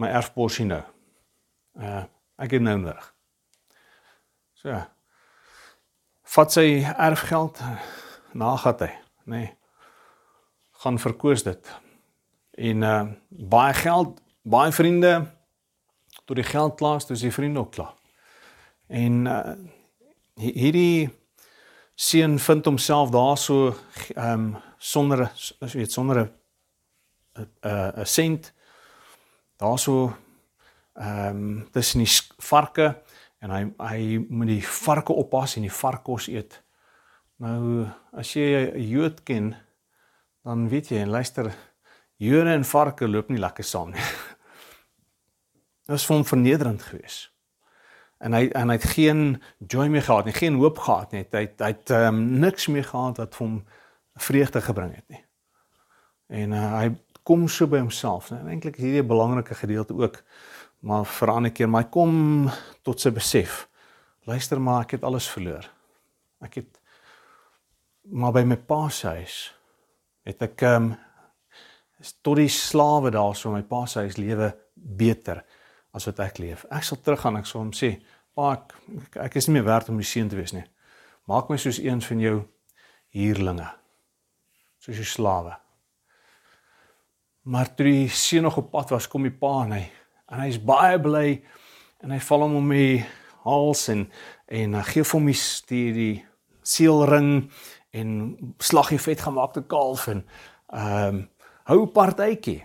my 0.00 0.12
erfporsie 0.16 0.66
nou. 0.68 0.82
Uh 1.76 2.04
ek 2.40 2.56
het 2.56 2.64
nou 2.64 2.76
nodig. 2.80 3.12
So. 4.60 4.76
Vat 6.36 6.52
sy 6.52 6.82
erfgeld 6.82 7.60
nagat 8.36 8.82
hy, 8.84 8.92
nê. 9.30 9.38
Nee, 9.38 9.52
gaan 10.82 10.98
verkoos 11.00 11.44
dit. 11.46 11.72
En 12.56 12.82
uh 12.82 13.04
baie 13.28 13.76
geld, 13.76 14.20
baie 14.42 14.72
vriende 14.72 15.14
tot 16.24 16.36
die 16.36 16.46
geld 16.46 16.74
klaar 16.80 16.98
is, 17.02 17.06
dis 17.06 17.28
die 17.28 17.34
vriende 17.34 17.62
ook 17.62 17.76
klaar. 17.76 17.94
En 18.88 19.26
uh 19.26 19.54
hierdie 20.36 21.08
seun 21.96 22.38
vind 22.38 22.64
homself 22.68 23.10
daarso 23.10 23.74
ehm 24.14 24.32
um, 24.32 24.56
sonder 24.76 25.22
as 25.32 25.72
jy 25.72 25.78
weet 25.80 25.92
sonder 25.92 26.20
'n 26.20 26.32
'n 27.36 28.00
'n 28.00 28.06
sent 28.06 28.52
daarso 29.56 30.16
ehm 30.94 31.36
um, 31.36 31.68
tussen 31.70 31.98
die 32.04 32.12
varke 32.38 33.02
en 33.38 33.50
hy 33.50 33.62
hy 33.78 34.26
moet 34.28 34.48
die 34.48 34.66
varke 34.66 35.12
oppas 35.12 35.56
en 35.56 35.62
die 35.66 35.72
varkos 35.72 36.28
eet. 36.28 36.62
Nou 37.36 37.86
as 38.12 38.32
jy 38.32 38.72
'n 38.74 38.88
Jood 38.88 39.22
ken, 39.22 39.54
dan 40.44 40.68
weet 40.68 40.88
jy 40.88 40.98
en 40.98 41.08
luister 41.08 41.54
Jode 42.16 42.52
en 42.52 42.64
varke 42.64 43.08
loop 43.08 43.28
nie 43.28 43.40
lekker 43.40 43.64
saam 43.64 43.90
nie. 43.90 44.00
Dit 45.86 45.94
was 45.94 46.06
vir 46.06 46.16
hom 46.16 46.24
vernederend 46.24 46.82
geweest. 46.82 47.30
En 48.18 48.32
hy 48.32 48.48
en 48.56 48.68
hy 48.68 48.76
het 48.78 48.88
geen 48.96 49.42
joy 49.68 49.88
meer 49.92 50.02
gehad 50.02 50.24
nie, 50.24 50.32
geen 50.32 50.56
hoop 50.56 50.78
gehad 50.78 51.12
nie. 51.12 51.26
Hy 51.30 51.44
hy 51.60 51.72
het 51.74 51.90
um, 51.90 52.22
niks 52.40 52.66
meer 52.72 52.84
gehad 52.84 53.20
wat 53.20 53.36
hom 53.36 53.60
vreugde 54.16 54.60
gebring 54.64 54.94
het 54.94 55.08
nie. 55.12 55.22
En 56.26 56.56
uh, 56.56 56.70
hy 56.80 56.88
kom 57.26 57.48
so 57.50 57.66
by 57.66 57.80
homself, 57.82 58.30
nee, 58.30 58.54
eintlik 58.54 58.78
is 58.78 58.84
hierdie 58.84 59.02
'n 59.02 59.10
belangrike 59.10 59.54
gedeelte 59.54 59.94
ook, 59.94 60.22
maar 60.80 61.04
vir 61.04 61.28
'n 61.28 61.34
ander 61.34 61.52
keer, 61.52 61.68
maar 61.68 61.82
hy 61.82 61.90
kom 61.90 62.50
tot 62.82 63.00
sy 63.00 63.10
besef. 63.10 63.68
Luister 64.24 64.60
maar, 64.60 64.82
ek 64.82 64.90
het 64.90 65.04
alles 65.04 65.28
verloor. 65.28 65.64
Ek 66.40 66.54
het 66.54 66.80
maar 68.10 68.32
by 68.32 68.44
my 68.44 68.56
pa 68.56 68.88
se 68.88 69.06
huis 69.08 69.54
het 70.24 70.42
ek 70.42 70.62
ehm 70.62 70.82
um, 70.82 70.96
tot 72.22 72.36
die 72.36 72.48
slawe 72.48 73.10
daar 73.10 73.34
so 73.34 73.50
my 73.50 73.62
pa 73.62 73.86
se 73.86 73.98
huis 73.98 74.16
lewe 74.16 74.54
beter 74.74 75.44
as 75.92 76.04
wat 76.06 76.18
ek 76.20 76.38
leef. 76.38 76.64
Ek 76.70 76.82
sal 76.82 76.98
teruggaan, 77.00 77.36
ek 77.36 77.46
sal 77.46 77.60
hom 77.60 77.72
sê, 77.72 77.96
Pa, 78.36 78.52
ek, 78.52 78.74
ek 79.16 79.38
is 79.40 79.46
nie 79.48 79.54
meer 79.56 79.64
werd 79.64 79.88
om 79.88 79.96
die 79.96 80.04
seun 80.04 80.28
te 80.28 80.36
wees 80.36 80.52
nie. 80.52 80.66
Maak 81.30 81.48
my 81.48 81.56
soos 81.56 81.78
een 81.80 82.02
van 82.04 82.18
jou 82.20 82.34
huurlinge. 83.16 83.68
Soos 84.84 85.00
jou 85.00 85.06
slawe. 85.08 85.54
Maar 87.46 87.68
toe 87.74 87.86
die 87.86 88.08
seun 88.10 88.42
nog 88.42 88.56
op 88.56 88.70
pad 88.70 88.90
was, 88.90 89.06
kom 89.08 89.22
die 89.22 89.34
pa 89.34 89.60
en 89.64 89.76
hy 89.76 89.84
en 90.26 90.40
hy's 90.42 90.56
baie 90.58 90.98
bly 90.98 91.28
en 92.02 92.10
hy 92.10 92.18
val 92.26 92.42
hom 92.42 92.56
om 92.58 92.72
die 92.74 93.04
hals 93.44 93.84
en 93.92 94.08
en 94.50 94.74
hy 94.74 94.82
gee 94.88 95.04
hom 95.12 95.28
die 95.30 95.36
die, 95.70 95.84
die 95.94 96.16
seelring 96.66 97.30
en 97.94 98.10
slag 98.58 98.90
die 98.90 98.98
vetgemaakte 99.02 99.62
kalf 99.70 100.08
en 100.10 100.24
ehm 100.74 101.20
um, 101.20 101.22
hou 101.66 101.86
partytjie 101.90 102.60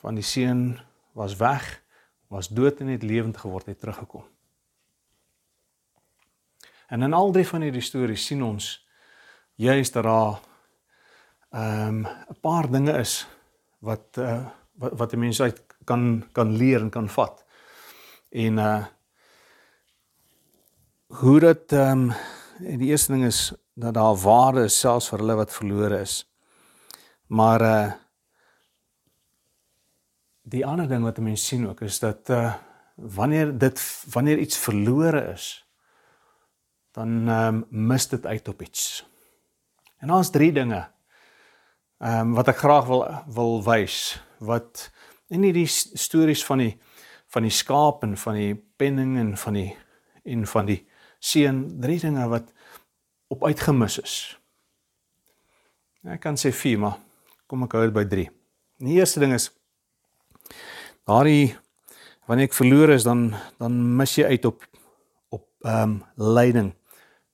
van 0.00 0.16
die 0.20 0.24
seun 0.24 0.64
was 1.16 1.36
weg, 1.40 1.64
was 2.28 2.48
dood 2.48 2.80
en 2.80 2.90
het 2.92 3.02
lewend 3.02 3.38
geword, 3.40 3.66
het 3.66 3.80
teruggekom. 3.80 4.24
En 6.92 7.02
in 7.02 7.16
al 7.16 7.32
drie 7.32 7.46
van 7.48 7.64
hierdie 7.64 7.84
stories 7.84 8.26
sien 8.26 8.42
ons 8.44 8.74
juist 9.56 9.92
dat 9.92 10.04
daar 10.04 10.40
ehm 11.52 11.88
um, 11.88 12.06
'n 12.32 12.40
paar 12.40 12.70
dinge 12.70 12.98
is 13.04 13.26
wat 13.84 14.18
uh, 14.18 14.46
wat 14.80 14.92
wat 14.98 15.12
'n 15.12 15.18
mens 15.18 15.40
uit 15.40 15.62
kan 15.84 16.24
kan 16.32 16.56
leer 16.56 16.80
en 16.80 16.90
kan 16.90 17.08
vat. 17.08 17.44
En 18.30 18.58
uh 18.58 18.84
hoe 21.14 21.40
dit 21.40 21.72
ehm 21.72 22.10
um, 22.10 22.12
die 22.78 22.88
eerste 22.88 23.12
ding 23.12 23.24
is 23.24 23.52
dat 23.74 23.94
daar 23.94 24.16
waarde 24.16 24.64
is 24.64 24.78
selfs 24.78 25.08
vir 25.08 25.18
hulle 25.18 25.34
wat 25.34 25.52
verlore 25.52 26.00
is. 26.00 26.14
Maar 27.26 27.60
uh 27.60 27.92
die 30.42 30.66
ander 30.66 30.88
ding 30.88 31.02
wat 31.02 31.18
'n 31.18 31.22
mens 31.22 31.46
sien 31.46 31.68
ook 31.68 31.80
is 31.80 31.98
dat 31.98 32.28
uh 32.28 32.54
wanneer 32.94 33.58
dit 33.58 34.04
wanneer 34.10 34.38
iets 34.38 34.58
verlore 34.58 35.32
is 35.32 35.66
dan 36.92 37.28
ehm 37.28 37.54
um, 37.54 37.64
mis 37.68 38.08
dit 38.08 38.26
uit 38.26 38.48
op 38.48 38.62
iets. 38.62 39.06
En 39.98 40.08
daar's 40.08 40.30
drie 40.30 40.52
dinge 40.52 40.93
ehm 42.02 42.20
um, 42.20 42.34
wat 42.34 42.48
ek 42.48 42.62
graag 42.62 42.86
wil 42.90 43.04
wil 43.26 43.62
wys 43.64 44.18
wat 44.38 44.90
in 45.28 45.42
hierdie 45.46 45.68
stories 45.68 46.44
van 46.44 46.58
die 46.58 46.74
van 47.34 47.46
die 47.46 47.54
skaap 47.54 48.02
en 48.06 48.16
van 48.16 48.38
die 48.38 48.54
penning 48.78 49.16
en 49.18 49.36
van 49.38 49.58
die 49.58 49.70
en 50.24 50.46
van 50.46 50.66
die 50.66 50.80
seun 51.18 51.64
drie 51.80 51.98
dinge 52.00 52.28
wat 52.28 52.52
op 53.32 53.44
uitgemis 53.44 53.98
is. 54.02 54.14
Ek 56.04 56.20
kan 56.20 56.36
sê 56.36 56.52
4, 56.52 56.78
maar 56.78 56.98
kom 57.48 57.64
ek 57.64 57.76
hou 57.76 57.84
dit 57.86 57.94
by 57.96 58.04
3. 58.08 58.26
Die 58.84 58.98
eerste 59.00 59.22
ding 59.22 59.32
is 59.36 59.48
daardie 61.08 61.54
wanneer 62.28 62.48
ek 62.48 62.56
verloor 62.56 62.92
is 62.94 63.06
dan 63.06 63.30
dan 63.60 63.76
mis 63.98 64.16
jy 64.18 64.28
uit 64.36 64.50
op 64.50 64.66
op 65.34 65.46
ehm 65.64 65.96
um, 65.96 66.02
leiding 66.16 66.74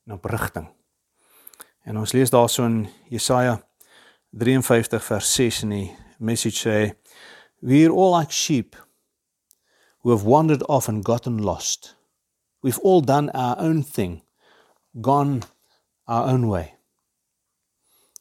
en 0.06 0.16
op 0.16 0.30
rigting. 0.30 0.70
En 1.84 1.98
ons 1.98 2.12
lees 2.14 2.30
daarso 2.30 2.64
in 2.66 2.84
Jesaja 3.10 3.58
53 4.32 5.04
vers 5.04 5.34
6 5.34 5.62
in 5.62 5.70
die 5.74 5.96
message 6.18 6.62
sê 6.62 6.94
we're 7.60 7.90
all 7.90 8.14
like 8.16 8.32
sheep 8.32 8.76
who 10.02 10.10
have 10.10 10.24
wandered 10.24 10.62
off 10.68 10.88
and 10.88 11.04
gotten 11.04 11.42
lost. 11.42 11.96
We've 12.62 12.78
all 12.82 13.00
done 13.00 13.30
our 13.30 13.56
own 13.58 13.82
thing, 13.82 14.22
gone 15.00 15.42
our 16.06 16.28
own 16.28 16.48
way. 16.48 16.76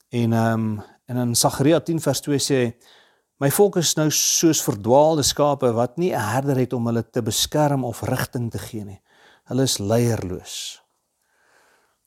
En 0.09 0.33
um, 0.33 0.83
en 1.05 1.17
in 1.17 1.35
Sagaria 1.35 1.79
10 1.79 2.01
vers 2.01 2.21
2 2.21 2.39
sê 2.39 2.59
my 3.39 3.49
volk 3.51 3.79
is 3.79 3.95
nou 3.95 4.09
soos 4.11 4.61
verdwaalde 4.65 5.23
skape 5.23 5.71
wat 5.73 5.97
nie 5.97 6.11
'n 6.13 6.19
herder 6.33 6.57
het 6.57 6.73
om 6.73 6.85
hulle 6.85 7.03
te 7.09 7.21
beskerm 7.21 7.83
of 7.83 8.01
rigting 8.01 8.51
te 8.51 8.59
gee 8.59 8.83
nie. 8.83 9.01
Hulle 9.45 9.63
is 9.63 9.77
leierloos. 9.77 10.81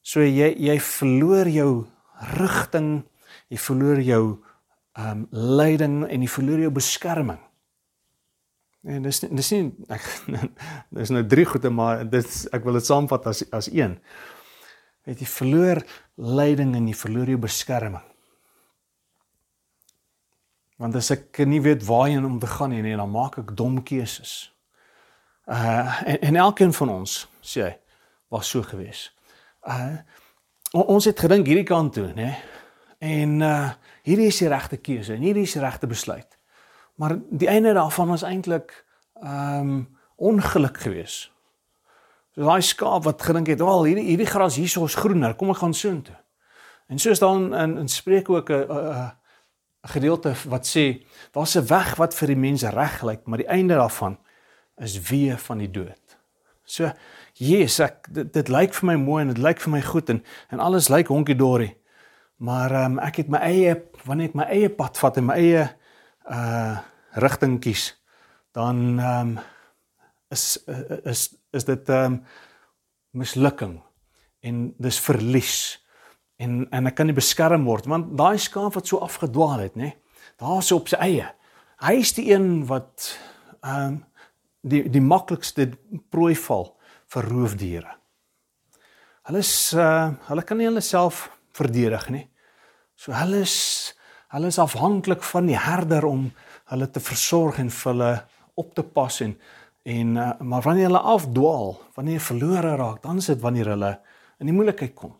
So 0.02 0.20
jy 0.20 0.54
jy 0.58 0.78
verloor 0.80 1.48
jou 1.48 1.86
rigting, 2.38 3.04
jy 3.52 3.60
verloor 3.60 4.00
jou 4.00 4.24
ehm 4.92 5.22
um, 5.22 5.26
leiding 5.30 6.02
en 6.04 6.24
jy 6.24 6.28
verloor 6.28 6.60
jou 6.66 6.70
beskerming. 6.72 7.40
En 8.82 9.04
dis 9.06 9.20
dis 9.22 9.50
nie 9.54 9.64
ek 9.92 10.04
dis 10.98 11.12
nou 11.14 11.22
drie 11.26 11.46
goede 11.48 11.70
maar 11.72 12.04
dit 12.08 12.38
ek 12.52 12.64
wil 12.66 12.80
dit 12.80 12.88
saamvat 12.88 13.28
as 13.30 13.44
as 13.52 13.70
een 13.72 13.98
weet 15.06 15.22
jy 15.22 15.28
verloor 15.28 15.82
leiding 16.16 16.74
en 16.78 16.88
jy 16.90 16.94
verloor 16.94 17.30
jou 17.32 17.40
beskerming. 17.42 18.04
Want 20.82 20.98
as 20.98 21.12
ek 21.14 21.42
nie 21.46 21.60
weet 21.62 21.84
waarheen 21.86 22.26
om 22.26 22.38
te 22.42 22.50
gaan 22.50 22.74
nie, 22.74 22.96
dan 22.96 23.10
maak 23.10 23.38
ek 23.38 23.54
dom 23.58 23.80
keuses. 23.86 24.50
Uh 25.46 26.02
en, 26.06 26.18
en 26.28 26.40
elkeen 26.46 26.72
van 26.74 26.90
ons, 27.00 27.22
sê 27.42 27.72
was 28.32 28.50
so 28.50 28.62
gewees. 28.66 29.10
Uh 29.66 30.02
ons 30.72 31.04
het 31.04 31.20
gedink 31.20 31.46
hierdie 31.46 31.68
kant 31.68 31.92
toe, 31.94 32.08
nê? 32.16 32.32
En 33.02 33.40
uh 33.40 33.70
hierdie 34.02 34.26
is 34.30 34.38
die 34.42 34.48
regte 34.50 34.76
keuse 34.82 35.14
en 35.14 35.22
hierdie 35.22 35.44
is 35.46 35.52
die 35.54 35.62
regte 35.62 35.86
besluit. 35.86 36.38
Maar 36.98 37.16
die 37.30 37.48
einde 37.50 37.74
daarvan 37.74 38.08
was 38.14 38.22
eintlik 38.26 38.74
ehm 39.22 39.70
um, 39.70 39.88
ongeluk 40.22 40.78
geweest. 40.78 41.30
So 42.34 42.46
daai 42.46 42.62
skaap 42.62 43.04
wat 43.04 43.22
gedink 43.22 43.46
het, 43.46 43.58
"Wel, 43.58 43.84
hierdie 43.84 44.04
hierdie 44.04 44.26
gras 44.26 44.56
hierso 44.56 44.84
is 44.84 44.94
groener, 44.94 45.34
kom 45.34 45.50
ek 45.50 45.56
gaan 45.56 45.74
soontoe." 45.74 46.16
En 46.86 46.98
soos 46.98 47.18
dan 47.18 47.54
in 47.54 47.78
in 47.78 47.88
spreek 47.88 48.30
ook 48.30 48.50
'n 48.50 48.70
'n 48.70 49.12
gedeelte 49.88 50.34
wat 50.48 50.66
sê, 50.66 51.06
daar's 51.30 51.56
'n 51.56 51.66
weg 51.66 51.96
wat 51.96 52.14
vir 52.14 52.26
die 52.26 52.36
mense 52.36 52.68
reg 52.68 53.02
lyk, 53.02 53.26
maar 53.26 53.38
die 53.38 53.48
einde 53.48 53.74
daarvan 53.74 54.18
is 54.76 55.10
weë 55.10 55.38
van 55.38 55.58
die 55.58 55.70
dood. 55.70 56.18
So, 56.64 56.92
Jesus, 57.32 57.80
ek 57.80 58.14
dit, 58.14 58.32
dit 58.32 58.48
lyk 58.48 58.74
vir 58.74 58.86
my 58.86 58.94
mooi 58.94 59.22
en 59.22 59.28
dit 59.28 59.38
lyk 59.38 59.60
vir 59.60 59.72
my 59.72 59.82
goed 59.82 60.08
en 60.08 60.24
en 60.48 60.58
alles 60.58 60.88
lyk 60.88 61.06
honkie 61.06 61.36
dorie. 61.36 61.81
Maar 62.42 62.70
ehm 62.74 62.96
um, 62.96 62.98
ek 62.98 63.20
het 63.22 63.28
my 63.31 63.38
eie 63.46 63.74
wanneer 64.02 64.33
ek 64.33 64.35
my 64.35 64.46
eie 64.50 64.70
pad 64.74 64.98
vat 64.98 65.18
en 65.20 65.28
my 65.28 65.35
eie 65.38 65.62
uh 66.26 66.78
rigting 67.22 67.61
kies, 67.62 67.92
dan 68.57 68.98
ehm 68.98 69.37
um, 69.37 69.37
is 70.35 70.59
is 71.07 71.22
is 71.55 71.66
dit 71.68 71.92
ehm 71.92 72.16
um, 72.16 72.16
mislukking 73.14 73.76
en 74.40 74.62
dis 74.78 74.98
verlies. 75.00 75.61
En 76.42 76.64
en 76.70 76.90
ek 76.90 76.96
kan 76.98 77.07
nie 77.07 77.14
beskerm 77.14 77.68
word 77.68 77.87
want 77.87 78.11
daai 78.18 78.38
skaap 78.42 78.74
wat 78.74 78.90
so 78.90 78.98
afgedwaal 78.98 79.62
het 79.62 79.78
nê 79.78 79.92
daar's 80.42 80.72
op 80.74 80.90
sy 80.90 80.98
eie. 80.98 81.28
Hy 81.78 81.94
is 82.00 82.14
die 82.18 82.33
een 82.33 82.66
wat 82.66 83.12
ehm 83.61 83.87
um, 83.87 84.00
die 84.62 84.83
die 84.90 85.05
maklikste 85.05 85.68
prooi 86.11 86.35
val 86.35 86.72
vir 87.14 87.31
roofdiere. 87.31 87.94
Hulle 89.31 89.46
is 89.46 89.55
uh, 89.78 90.11
hulle 90.26 90.42
kan 90.42 90.59
nie 90.59 90.66
hulle 90.66 90.83
self 90.83 91.28
verdedig 91.55 92.11
nie 92.11 92.26
so 93.02 93.14
hulle 93.16 93.42
is 93.46 93.56
hulle 94.32 94.48
is 94.48 94.60
afhanklik 94.62 95.24
van 95.28 95.50
die 95.50 95.58
herder 95.58 96.06
om 96.08 96.28
hulle 96.72 96.88
te 96.88 97.02
versorg 97.02 97.58
en 97.60 97.72
vir 97.72 97.92
hulle 97.92 98.12
op 98.62 98.70
te 98.76 98.84
pas 98.86 99.20
en 99.26 99.34
En 99.82 100.16
uh, 100.16 100.30
maar 100.38 100.62
wanneer 100.62 100.84
hulle 100.84 100.98
afdwaal, 100.98 101.80
wanneer 101.94 102.14
hulle 102.14 102.26
verlore 102.26 102.76
raak, 102.76 103.02
dan 103.02 103.16
is 103.16 103.26
dit 103.26 103.40
wanneer 103.40 103.72
hulle 103.74 103.90
in 104.38 104.46
die 104.46 104.54
moeilikheid 104.54 104.94
kom. 104.94 105.16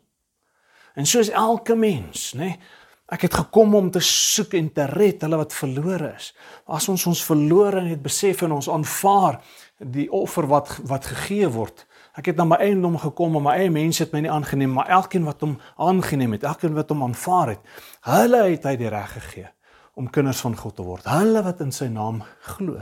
En 0.95 1.07
soos 1.07 1.33
elke 1.35 1.75
mens, 1.75 2.31
nê, 2.39 2.53
nee, 2.53 2.79
ek 3.13 3.27
het 3.27 3.35
gekom 3.35 3.75
om 3.75 3.91
te 3.93 4.01
soek 4.01 4.55
en 4.57 4.71
te 4.73 4.87
red 4.89 5.25
hulle 5.25 5.41
wat 5.41 5.53
verlore 5.53 6.13
is. 6.15 6.31
As 6.65 6.87
ons 6.89 7.07
ons 7.11 7.25
verlore 7.27 7.83
het 7.89 8.01
besef 8.03 8.45
en 8.47 8.55
ons 8.57 8.71
aanvaar 8.73 9.41
die 9.83 10.07
offer 10.15 10.47
wat 10.49 10.77
wat 10.89 11.11
gegee 11.11 11.51
word. 11.53 11.83
Ek 12.19 12.29
het 12.29 12.37
na 12.37 12.45
my 12.45 12.59
eie 12.61 12.77
dom 12.77 12.99
gekom 13.01 13.39
en 13.39 13.47
my 13.47 13.57
eie 13.57 13.73
mense 13.73 14.03
het 14.05 14.13
my 14.13 14.21
nie 14.25 14.33
aangeneem, 14.33 14.73
maar 14.77 14.91
elkeen 14.93 15.25
wat 15.25 15.41
hom 15.41 15.57
aangeneem 15.81 16.37
het, 16.37 16.45
elkeen 16.45 16.75
wat 16.77 16.93
hom 16.93 17.07
aanvaar 17.07 17.55
het, 17.55 17.63
hulle 18.09 18.43
het 18.51 18.67
hy 18.69 18.75
die 18.81 18.91
reg 18.93 19.15
gegee 19.17 19.49
om 19.97 20.11
kinders 20.13 20.41
van 20.45 20.57
God 20.57 20.77
te 20.77 20.85
word. 20.85 21.09
Hulle 21.09 21.43
wat 21.45 21.61
in 21.65 21.73
sy 21.73 21.89
naam 21.93 22.23
glo. 22.55 22.81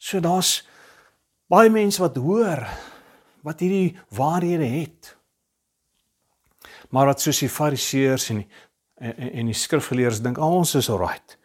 So 0.00 0.20
daar's 0.24 0.62
baie 1.52 1.72
mense 1.72 2.00
wat 2.02 2.16
hoor 2.20 2.64
wat 3.44 3.60
hierdie 3.60 3.96
waarhede 4.16 4.68
het. 4.68 5.14
Maar 6.92 7.12
wat 7.12 7.20
soos 7.20 7.42
die 7.44 7.52
fariseërs 7.52 8.30
en 8.32 8.44
die 8.44 8.48
en, 8.94 9.32
en 9.32 9.50
die 9.50 9.56
skrifgeleerdes 9.58 10.22
dink, 10.22 10.38
oh, 10.38 10.60
ons 10.60 10.74
is 10.78 10.88
alright. 10.90 11.36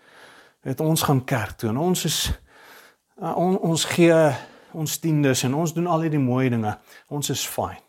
Het 0.68 0.80
ons 0.84 1.02
gaan 1.02 1.24
kerk 1.26 1.58
toe 1.60 1.72
en 1.72 1.80
ons 1.82 2.06
is 2.06 2.20
uh, 3.22 3.34
on, 3.36 3.58
ons 3.58 3.86
gee 3.94 4.16
ons 4.74 4.98
tiendes 5.02 5.44
en 5.48 5.56
ons 5.58 5.74
doen 5.74 5.88
al 5.88 6.06
hierdie 6.06 6.22
mooi 6.22 6.50
dinge. 6.52 6.76
Ons 7.14 7.32
is 7.34 7.46
fyn. 7.48 7.80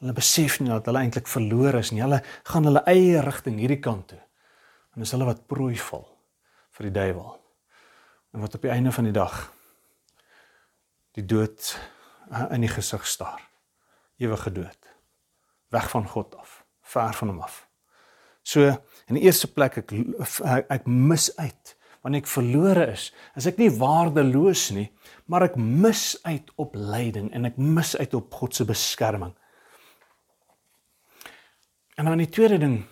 Hulle 0.00 0.12
besef 0.16 0.58
nie 0.60 0.68
dat 0.68 0.88
hulle 0.90 1.00
eintlik 1.00 1.28
verlore 1.30 1.80
is 1.80 1.92
nie. 1.92 2.02
Hulle 2.04 2.20
gaan 2.48 2.68
hulle 2.68 2.82
eie 2.90 3.22
rigting 3.24 3.58
hierdie 3.60 3.80
kant 3.80 4.10
toe. 4.12 4.20
En 4.94 5.04
dis 5.04 5.12
hulle 5.16 5.28
wat 5.28 5.46
prooi 5.48 5.76
val 5.80 6.06
vir 6.76 6.88
die 6.88 6.96
duiwel. 6.98 7.30
En 8.36 8.44
wat 8.44 8.58
op 8.58 8.66
die 8.66 8.72
einde 8.72 8.92
van 8.92 9.08
die 9.08 9.16
dag 9.16 9.38
die 11.16 11.24
dood 11.24 11.70
eh, 12.30 12.44
in 12.52 12.66
die 12.66 12.72
gesig 12.72 13.06
staar. 13.08 13.40
Ewige 14.20 14.52
dood. 14.52 14.92
Weg 15.72 15.88
van 15.90 16.08
God 16.08 16.36
af, 16.36 16.60
ver 16.84 17.16
van 17.16 17.32
hom 17.32 17.40
af. 17.44 17.62
So 18.46 18.68
in 19.08 19.18
die 19.18 19.24
eerste 19.24 19.48
plek 19.50 19.80
ek 19.80 19.96
ek 20.70 20.86
mis 20.86 21.30
uit 21.40 21.72
wanneer 22.04 22.22
ek 22.22 22.30
verlore 22.30 22.84
is, 22.92 23.08
is 23.34 23.48
ek 23.50 23.56
nie 23.58 23.72
waardeloos 23.74 24.68
nie, 24.76 24.86
maar 25.26 25.48
ek 25.48 25.56
mis 25.58 26.18
uit 26.22 26.50
op 26.54 26.74
leiding 26.78 27.32
en 27.34 27.48
ek 27.48 27.58
mis 27.58 27.96
uit 27.96 28.14
op 28.14 28.34
God 28.34 28.54
se 28.54 28.64
beskerming. 28.64 29.34
En 31.96 32.04
dan 32.04 32.20
die 32.22 32.30
tweede 32.30 32.58
ding 32.62 32.84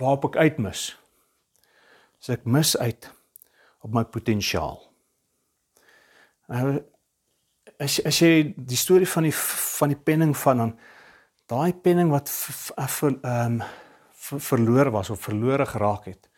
waarop 0.00 0.30
ek 0.30 0.40
uitmis, 0.40 0.86
is 2.22 2.32
ek 2.32 2.46
mis 2.48 2.76
uit 2.78 3.10
op 3.82 3.92
my 3.92 4.04
potensiaal. 4.08 4.78
Nou 6.52 6.80
as 7.82 7.98
as 8.06 8.18
jy 8.22 8.52
die 8.56 8.78
storie 8.78 9.08
van 9.08 9.26
die 9.26 9.34
van 9.34 9.92
die 9.92 9.98
penning 9.98 10.34
van 10.38 10.60
dan 10.62 10.74
daai 11.50 11.72
penning 11.74 12.12
wat 12.12 12.30
vir 12.30 13.16
ehm 13.22 13.62
verloor 14.22 14.92
was 14.94 15.10
of 15.10 15.20
verlore 15.20 15.66
geraak 15.66 16.04
het. 16.06 16.28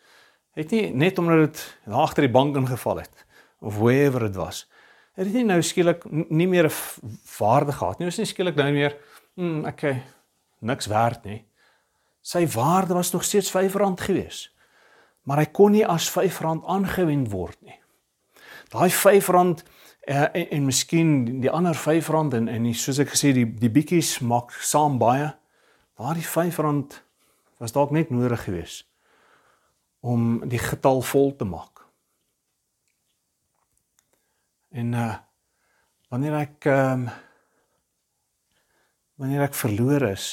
Het 0.57 0.71
nie 0.71 0.93
net 0.93 1.19
omdat 1.21 1.43
dit 1.43 1.59
daar 1.85 2.01
agter 2.01 2.25
die 2.25 2.33
bank 2.33 2.55
ingeval 2.57 3.03
het 3.03 3.25
of 3.59 3.77
wherever 3.77 4.19
dit 4.19 4.35
was. 4.35 4.65
Het 5.15 5.29
dit 5.29 5.33
nie 5.39 5.47
nou 5.47 5.61
skielik 5.63 6.03
nie 6.11 6.47
meer 6.47 6.67
'n 6.67 6.73
waarde 7.39 7.71
gehad 7.71 7.99
nie. 7.99 8.05
Dit 8.05 8.13
is 8.13 8.23
nie 8.23 8.33
skielik 8.33 8.55
nou 8.55 8.71
meer 8.71 8.97
hm 9.35 9.65
okay 9.65 10.03
niks 10.59 10.85
werd 10.85 11.23
nie. 11.23 11.45
Sy 12.21 12.47
waarde 12.47 12.93
was 12.93 13.11
nog 13.11 13.23
steeds 13.23 13.51
R5 13.51 13.75
gewees. 13.95 14.55
Maar 15.23 15.37
hy 15.37 15.45
kon 15.45 15.71
nie 15.71 15.85
as 15.87 16.09
R5 16.09 16.41
aangewend 16.65 17.29
word 17.31 17.57
nie. 17.61 17.79
Daai 18.69 18.89
R5 18.89 19.29
uh, 19.29 19.55
en, 20.33 20.49
en 20.49 20.65
miskien 20.65 21.41
die 21.41 21.51
ander 21.51 21.75
R5 21.75 22.09
en 22.33 22.47
en 22.47 22.63
die, 22.63 22.73
soos 22.73 22.99
ek 23.01 23.13
gesê 23.13 23.33
die 23.33 23.45
die 23.45 23.69
bietjies 23.69 24.19
maak 24.19 24.53
saam 24.61 24.97
baie. 25.01 25.33
Daardie 25.97 26.25
R5 26.25 26.61
was 27.57 27.71
dalk 27.71 27.91
net 27.91 28.09
nodig 28.09 28.43
gewees 28.43 28.83
om 30.05 30.43
die 30.45 30.61
getal 30.61 31.01
vol 31.01 31.31
te 31.35 31.45
maak. 31.49 31.74
En 34.75 34.91
uh 34.93 35.13
wanneer 36.11 36.35
ek 36.37 36.67
ehm 36.69 37.05
um, 37.05 37.13
wanneer 39.19 39.47
ek 39.47 39.55
verloor 39.57 40.03
is 40.11 40.25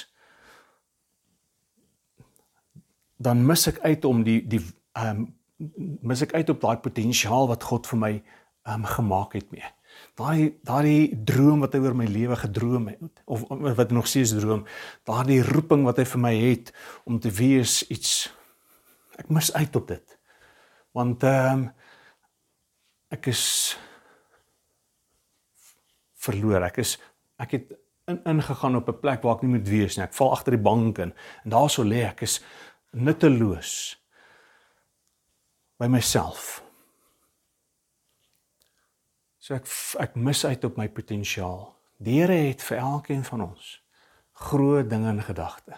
dan 3.22 3.44
mis 3.46 3.66
ek 3.70 3.78
uit 3.86 4.04
om 4.04 4.22
die 4.26 4.40
die 4.46 4.60
ehm 4.98 5.22
um, 5.22 5.28
mis 6.02 6.22
ek 6.26 6.34
uit 6.34 6.50
op 6.50 6.60
daai 6.62 6.82
potensiaal 6.82 7.46
wat 7.50 7.62
God 7.70 7.86
vir 7.90 8.00
my 8.02 8.12
ehm 8.18 8.82
um, 8.82 8.88
gemaak 8.96 9.36
het 9.38 9.50
mee. 9.54 9.68
Daai 10.18 10.58
daai 10.66 11.14
droom 11.30 11.62
wat 11.62 11.76
hy 11.76 11.82
oor 11.84 11.96
my 11.98 12.08
lewe 12.10 12.36
gedroom 12.36 12.90
het 12.90 13.22
of 13.24 13.46
wat 13.48 13.94
nog 13.94 14.10
steeds 14.10 14.34
droom, 14.34 14.66
daardie 15.08 15.42
roeping 15.46 15.86
wat 15.86 16.02
hy 16.02 16.06
vir 16.14 16.22
my 16.26 16.34
het 16.34 16.74
om 17.04 17.20
te 17.22 17.30
wees 17.30 17.82
iets 17.88 18.32
ek 19.22 19.30
mis 19.30 19.52
uit 19.54 19.76
op 19.78 19.88
dit. 19.94 20.18
Want 20.98 21.22
ehm 21.22 21.62
um, 21.62 21.70
ek 23.12 23.28
is 23.28 23.42
verloor. 26.22 26.62
Ek 26.68 26.80
is 26.82 26.96
ek 27.42 27.56
het 27.56 27.72
in 28.10 28.20
ingegaan 28.28 28.76
op 28.76 28.88
'n 28.88 29.00
plek 29.00 29.22
waar 29.22 29.36
ek 29.36 29.42
nie 29.42 29.58
moet 29.58 29.68
wees 29.68 29.96
nie. 29.96 30.04
Ek 30.04 30.14
val 30.14 30.32
agter 30.32 30.56
die 30.56 30.62
bank 30.62 30.98
in 30.98 31.14
en 31.44 31.50
daarso 31.50 31.82
lê 31.82 32.04
ek 32.06 32.22
is 32.22 32.40
nutteloos 32.90 33.98
by 35.78 35.86
myself. 35.86 36.62
So 39.38 39.54
ek 39.54 39.66
ek 39.98 40.14
mis 40.14 40.44
uit 40.44 40.64
op 40.64 40.76
my 40.76 40.88
potensiaal. 40.88 41.76
Die 41.98 42.20
Here 42.20 42.48
het 42.48 42.62
vir 42.62 42.78
elkeen 42.78 43.24
van 43.24 43.40
ons 43.40 43.82
groot 44.32 44.90
dinge 44.90 45.10
in 45.10 45.22
gedagte. 45.22 45.76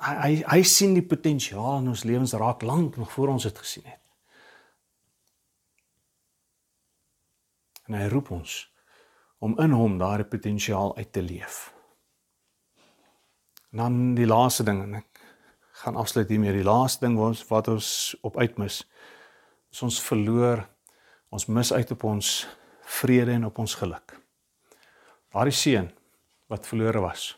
Hy 0.00 0.14
hy 0.20 0.32
hy 0.44 0.62
sien 0.62 0.94
die 0.94 1.06
potensiaal 1.06 1.78
in 1.80 1.88
ons 1.88 2.04
lewens 2.04 2.32
raak 2.32 2.62
lank 2.62 2.96
nog 2.96 3.12
voor 3.12 3.28
ons 3.28 3.42
dit 3.42 3.58
gesien 3.58 3.84
het. 3.84 4.00
En 7.88 7.94
hy 7.94 8.08
roep 8.08 8.30
ons 8.30 8.58
om 9.40 9.56
in 9.60 9.72
hom 9.72 9.98
daardie 9.98 10.28
potensiaal 10.28 10.96
uit 10.96 11.12
te 11.12 11.22
leef. 11.22 11.72
En 13.70 13.78
dan 13.78 14.14
die 14.14 14.28
laaste 14.28 14.64
ding 14.66 14.82
en 14.82 14.98
ek 15.00 15.22
gaan 15.80 15.96
afsluit 15.96 16.28
hiermee. 16.28 16.52
Die 16.52 16.66
laaste 16.66 17.06
ding 17.06 17.16
wat 17.16 17.32
ons 17.32 17.44
wat 17.48 17.68
ons 17.72 17.90
op 18.26 18.36
uitmis 18.36 18.82
is 19.70 19.82
ons 19.86 20.00
verloor 20.02 20.66
ons 21.30 21.46
mis 21.46 21.72
uit 21.72 21.90
op 21.94 22.04
ons 22.04 22.30
vrede 23.00 23.32
en 23.38 23.46
op 23.46 23.58
ons 23.62 23.74
geluk. 23.78 24.16
Daardie 25.30 25.54
seun 25.54 25.92
wat 26.50 26.66
verlore 26.66 27.00
was. 27.04 27.30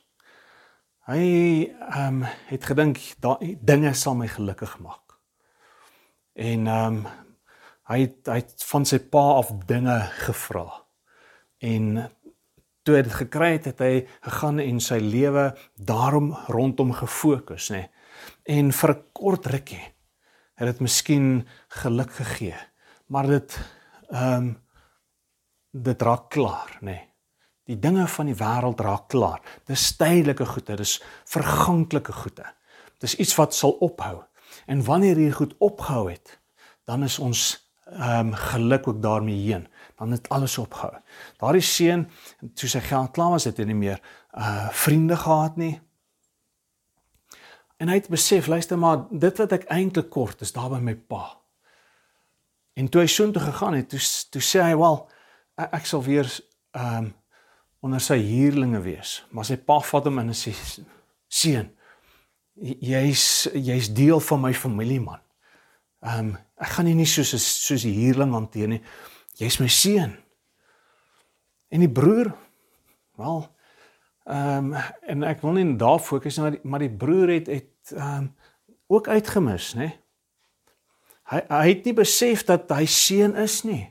Hy 1.06 1.22
ehm 1.68 2.22
um, 2.22 2.24
het 2.48 2.64
gedink 2.64 3.00
daai 3.20 3.58
dinge 3.60 3.92
sal 3.94 4.16
my 4.16 4.30
gelukkig 4.32 4.78
maak. 4.80 5.18
En 6.34 6.66
ehm 6.66 7.02
um, 7.02 7.02
hy 7.90 7.98
het, 8.06 8.26
hy 8.30 8.38
het 8.40 8.64
van 8.64 8.86
sy 8.88 8.98
pa 9.12 9.22
af 9.36 9.50
dinge 9.68 9.98
gevra 10.22 10.81
en 11.62 12.10
toe 12.82 12.96
hy 12.98 13.02
dit 13.06 13.14
gekry 13.14 13.50
het, 13.56 13.68
het 13.70 13.82
hy 13.82 13.92
gegaan 14.26 14.58
en 14.62 14.80
sy 14.82 14.98
lewe 15.02 15.52
daarom 15.78 16.32
rondom 16.50 16.92
gefokus, 16.98 17.70
nê. 17.74 17.86
En 18.46 18.72
vir 18.72 18.90
'n 18.90 19.04
kort 19.12 19.46
rukkie 19.46 19.84
het 20.58 20.66
dit 20.66 20.80
miskien 20.80 21.46
geluk 21.68 22.12
gegee, 22.12 22.58
maar 23.06 23.26
dit 23.26 23.58
ehm 24.10 24.36
um, 24.38 24.58
dit 25.72 26.02
raak 26.02 26.28
klaar, 26.30 26.78
nê. 26.80 26.98
Die 27.64 27.78
dinge 27.78 28.06
van 28.06 28.26
die 28.26 28.36
wêreld 28.36 28.80
raak 28.80 29.08
klaar. 29.08 29.40
Dis 29.66 29.96
tydelike 29.96 30.44
goede, 30.46 30.76
dis 30.76 31.02
verganklike 31.24 32.12
goede. 32.12 32.44
Dis 33.00 33.16
iets 33.16 33.34
wat 33.36 33.54
sal 33.54 33.70
ophou. 33.80 34.22
En 34.66 34.84
wanneer 34.84 35.16
hierdie 35.16 35.32
goed 35.32 35.54
opgehou 35.58 36.10
het, 36.10 36.40
dan 36.84 37.02
is 37.02 37.18
ons 37.18 37.70
ehm 37.86 38.26
um, 38.26 38.34
geluk 38.34 38.88
ook 38.88 39.02
daarmee 39.02 39.36
heen 39.46 39.66
dan 39.98 40.10
het 40.10 40.28
alles 40.28 40.58
opgehou. 40.58 41.00
Daardie 41.40 41.64
seun, 41.64 42.06
toe 42.54 42.68
sy 42.68 42.80
geld 42.80 43.10
klaar 43.10 43.30
was, 43.36 43.44
het 43.48 43.58
hy 43.58 43.68
nie 43.70 43.78
meer 43.78 44.00
uh 44.32 44.68
vriende 44.72 45.16
gehad 45.16 45.56
nie. 45.60 45.74
En 47.76 47.90
hy 47.90 47.98
het 47.98 48.08
besef, 48.08 48.46
luister 48.46 48.78
maar, 48.78 49.04
dit 49.10 49.38
wat 49.38 49.52
ek 49.52 49.66
eintlik 49.74 50.10
kort 50.10 50.40
is 50.40 50.54
daar 50.54 50.70
by 50.70 50.78
my 50.78 50.94
pa. 50.94 51.24
En 52.78 52.88
toe 52.88 53.02
hy 53.02 53.08
soontoe 53.10 53.42
gegaan 53.42 53.76
het, 53.76 53.90
toe 53.90 54.00
toe 54.30 54.42
sê 54.42 54.62
hy, 54.62 54.76
"Wel, 54.78 55.08
ek 55.56 55.86
sal 55.86 56.02
weer 56.02 56.28
ehm 56.72 57.04
um, 57.04 57.14
onder 57.80 58.00
sy 58.00 58.18
huurlinge 58.22 58.80
wees." 58.80 59.24
Maar 59.30 59.44
sy 59.44 59.56
pa 59.56 59.80
vat 59.80 60.04
hom 60.04 60.18
in 60.18 60.28
en 60.28 60.34
sê, 60.34 60.54
"Seun, 61.28 61.72
jy's 62.54 63.48
jy's 63.52 63.92
deel 63.94 64.20
van 64.20 64.40
my 64.40 64.54
familie, 64.54 65.00
man. 65.00 65.20
Ehm 66.00 66.18
um, 66.18 66.38
ek 66.62 66.76
gaan 66.76 66.86
nie 66.86 67.06
soos 67.06 67.32
soos 67.34 67.82
die 67.82 67.94
huurling 67.94 68.32
hanteer 68.32 68.68
nie 68.68 68.82
jy's 69.42 69.58
my 69.60 69.68
seun. 69.70 70.14
En 71.72 71.82
die 71.82 71.90
broer, 71.90 72.32
wel, 73.20 73.42
ehm 74.30 74.70
um, 74.70 74.74
en 75.10 75.24
ek 75.26 75.40
wil 75.42 75.56
nie 75.56 75.66
daar 75.76 75.98
fokus 75.98 76.36
nie, 76.38 76.44
maar 76.44 76.54
die, 76.54 76.62
maar 76.62 76.84
die 76.84 76.96
broer 77.04 77.34
het 77.38 77.50
het 77.50 77.94
ehm 77.96 78.28
um, 78.28 78.30
ook 78.92 79.08
uitgemis, 79.08 79.72
nê? 79.74 79.88
Hy 81.32 81.40
hy 81.48 81.62
het 81.70 81.86
nie 81.88 81.94
besef 81.96 82.44
dat 82.44 82.70
hy 82.76 82.84
seun 82.86 83.34
is 83.40 83.62
nie. 83.64 83.86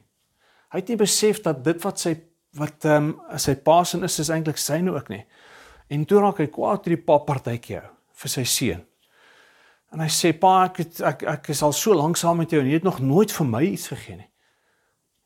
Hy 0.71 0.79
het 0.79 0.91
nie 0.93 0.99
besef 0.99 1.41
dat 1.43 1.63
dit 1.65 1.81
wat 1.83 1.99
sy 1.99 2.15
wat 2.59 2.85
ehm 2.85 3.11
um, 3.11 3.39
sy 3.39 3.57
pa 3.65 3.81
se 3.83 3.99
is 4.05 4.19
is 4.23 4.31
eintlik 4.31 4.61
syne 4.61 4.93
ook 4.93 5.09
nie. 5.09 5.23
En 5.91 6.05
toe 6.05 6.21
raak 6.21 6.39
hy 6.39 6.47
kwaad 6.47 6.85
oor 6.85 6.95
die 6.95 7.03
pa 7.03 7.19
partytjie 7.27 7.81
vir 8.21 8.35
sy 8.35 8.45
seun. 8.47 8.85
En 9.91 9.99
hy 9.99 10.07
sê 10.07 10.31
pa 10.37 10.65
ek 10.69 10.83
het, 10.85 11.01
ek 11.03 11.23
ek 11.27 11.49
is 11.51 11.63
al 11.65 11.73
so 11.75 11.95
lank 11.97 12.19
saam 12.19 12.39
met 12.39 12.51
jou 12.51 12.61
en 12.61 12.69
jy 12.69 12.79
het 12.79 12.87
nog 12.87 13.01
nooit 13.03 13.31
vir 13.31 13.47
my 13.47 13.63
iets 13.67 13.89
gegee 13.91 14.21
nie. 14.21 14.30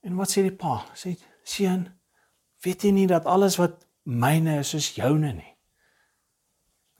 En 0.06 0.16
wat 0.20 0.30
sê 0.30 0.44
die 0.46 0.54
pa? 0.54 0.84
Sê 0.94 1.16
seun, 1.46 1.88
weet 2.66 2.86
jy 2.86 2.94
nie 2.94 3.08
dat 3.10 3.26
alles 3.30 3.58
wat 3.62 3.88
myne 4.06 4.60
is 4.62 4.76
is 4.78 4.92
joune 4.98 5.34
nie? 5.34 5.52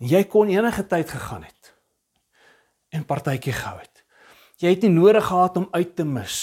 Jy 0.02 0.26
kon 0.28 0.50
enige 0.52 0.84
tyd 0.90 1.10
gegaan 1.14 1.46
het 1.46 1.72
en 2.96 3.06
partytjie 3.08 3.54
gehou 3.54 3.78
het. 3.80 4.04
Jy 4.60 4.72
het 4.72 4.84
nie 4.86 4.94
nodig 4.94 5.26
gehad 5.28 5.58
om 5.60 5.68
uit 5.72 5.96
te 5.96 6.06
mis 6.08 6.38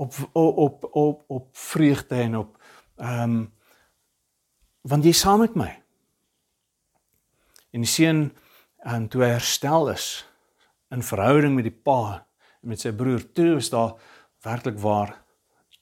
op 0.00 0.14
op 0.32 0.86
op 0.96 1.24
op 1.28 1.48
vreugde 1.56 2.16
en 2.26 2.36
op 2.36 2.58
ehm 2.96 3.22
um, 3.22 3.40
want 4.80 5.04
jy 5.04 5.12
saam 5.12 5.42
met 5.44 5.54
my. 5.60 5.68
En 7.70 7.84
die 7.84 7.90
seun 7.90 8.30
en 8.78 9.08
toe 9.12 9.22
hy 9.26 9.34
herstel 9.34 9.90
is 9.92 10.06
in 10.90 11.04
verhouding 11.04 11.54
met 11.54 11.68
die 11.68 11.80
pa 11.88 12.26
en 12.62 12.72
met 12.72 12.80
sy 12.80 12.92
broer, 12.96 13.20
toe 13.36 13.58
is 13.58 13.68
daar 13.70 13.98
werklik 14.44 14.78
waar 14.80 15.12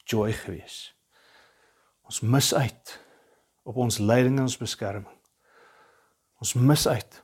joy 0.08 0.32
gewees. 0.32 0.94
Ons 2.08 2.22
mis 2.24 2.54
uit 2.54 2.94
op 3.68 3.76
ons 3.76 3.98
leiding 4.00 4.38
en 4.38 4.48
ons 4.48 4.60
beskerming. 4.60 5.16
Ons 6.40 6.54
mis 6.56 6.86
uit 6.88 7.22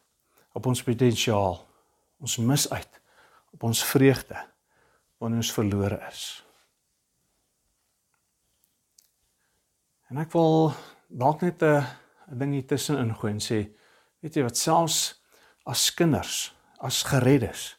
op 0.55 0.66
ons 0.66 0.83
potensiaal. 0.85 1.61
Ons 2.20 2.37
mis 2.38 2.66
uit 2.70 3.01
op 3.55 3.62
ons 3.62 3.85
vreugde 3.85 4.40
wanneer 5.23 5.40
ons 5.40 5.53
verlore 5.57 6.01
is. 6.11 6.25
En 10.12 10.20
ek 10.20 10.35
wil 10.35 10.75
dalk 11.09 11.40
net 11.42 11.62
'n 11.62 12.38
ding 12.38 12.53
hier 12.53 12.66
tussen 12.66 12.99
ingooi 12.99 13.33
en 13.33 13.40
sê, 13.40 13.70
weet 14.20 14.35
jy 14.37 14.42
wat 14.42 14.57
selfs 14.57 15.23
as 15.64 15.94
kinders, 15.94 16.55
as 16.79 17.03
gereddes, 17.03 17.77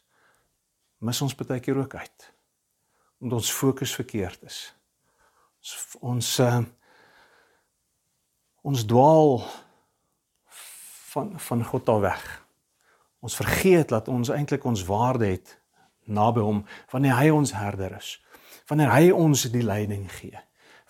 mis 1.00 1.22
ons 1.22 1.36
baie 1.36 1.60
keer 1.60 1.78
ook 1.78 1.96
uit. 1.96 2.32
omdat 3.20 3.40
ons 3.40 3.52
fokus 3.52 3.96
verkeerd 3.96 4.44
is. 4.44 4.75
Ons 6.06 6.40
uh, 6.40 6.62
ons 8.66 8.86
dwaal 8.86 9.40
van 11.14 11.40
van 11.40 11.64
God 11.66 11.90
af 11.90 12.00
weg. 12.00 12.26
Ons 13.20 13.36
vergeet 13.36 13.90
dat 13.90 14.08
ons 14.08 14.30
eintlik 14.30 14.66
ons 14.66 14.86
waarde 14.86 15.26
het 15.26 15.56
naby 16.06 16.42
hom 16.46 16.66
wanneer 16.92 17.18
hy 17.18 17.30
ons 17.34 17.54
herder 17.58 17.96
is. 17.98 18.20
Wanneer 18.70 18.92
hy 18.94 19.10
ons 19.12 19.48
die 19.54 19.64
leiding 19.66 20.06
gee. 20.12 20.38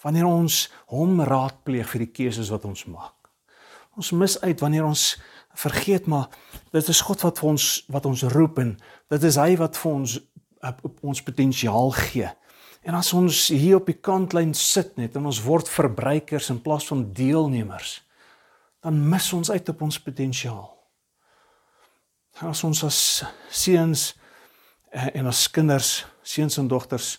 Wanneer 0.03 0.27
ons 0.27 0.65
hom 0.91 1.21
raadpleeg 1.23 1.87
vir 1.89 2.05
die 2.05 2.11
keuses 2.11 2.51
wat 2.51 2.65
ons 2.67 2.85
maak. 2.91 3.15
Ons 3.95 4.11
mis 4.11 4.35
uit 4.41 4.59
wanneer 4.59 4.85
ons 4.85 5.15
vergeet 5.55 6.07
maar 6.11 6.27
dit 6.75 6.87
is 6.91 7.01
God 7.07 7.23
wat 7.23 7.39
vir 7.39 7.49
ons 7.53 7.67
wat 7.87 8.05
ons 8.05 8.23
roep 8.35 8.59
en 8.59 8.75
dit 9.13 9.23
is 9.23 9.37
hy 9.39 9.53
wat 9.59 9.77
vir 9.79 9.91
ons 9.91 10.17
op 10.65 11.03
ons 11.05 11.23
potensiaal 11.23 11.91
gee. 12.09 12.27
En 12.85 12.93
as 12.93 13.11
ons 13.17 13.47
hier 13.49 13.79
op 13.79 13.89
die 13.89 13.97
kantlyn 13.97 14.53
sit 14.53 14.93
net 14.99 15.17
en 15.17 15.25
ons 15.25 15.41
word 15.43 15.69
verbruikers 15.71 16.51
in 16.53 16.61
plaas 16.61 16.85
van 16.91 17.07
deelnemers, 17.17 17.97
dan 18.85 18.99
mis 19.09 19.31
ons 19.33 19.49
uit 19.49 19.69
op 19.73 19.81
ons 19.81 20.01
potensiaal. 20.01 20.67
As 22.45 22.61
ons 22.67 22.83
as 22.85 22.99
seuns 23.49 24.11
eh, 24.91 25.09
en 25.17 25.31
as 25.31 25.47
kinders, 25.49 26.03
seuns 26.21 26.59
en 26.61 26.69
dogters 26.71 27.15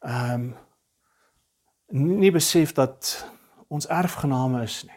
ehm 0.00 0.48
um, 0.48 0.54
nie 1.86 2.32
besef 2.34 2.72
dat 2.74 3.12
ons 3.70 3.86
erfgename 3.86 4.64
is 4.66 4.80
nie 4.88 4.96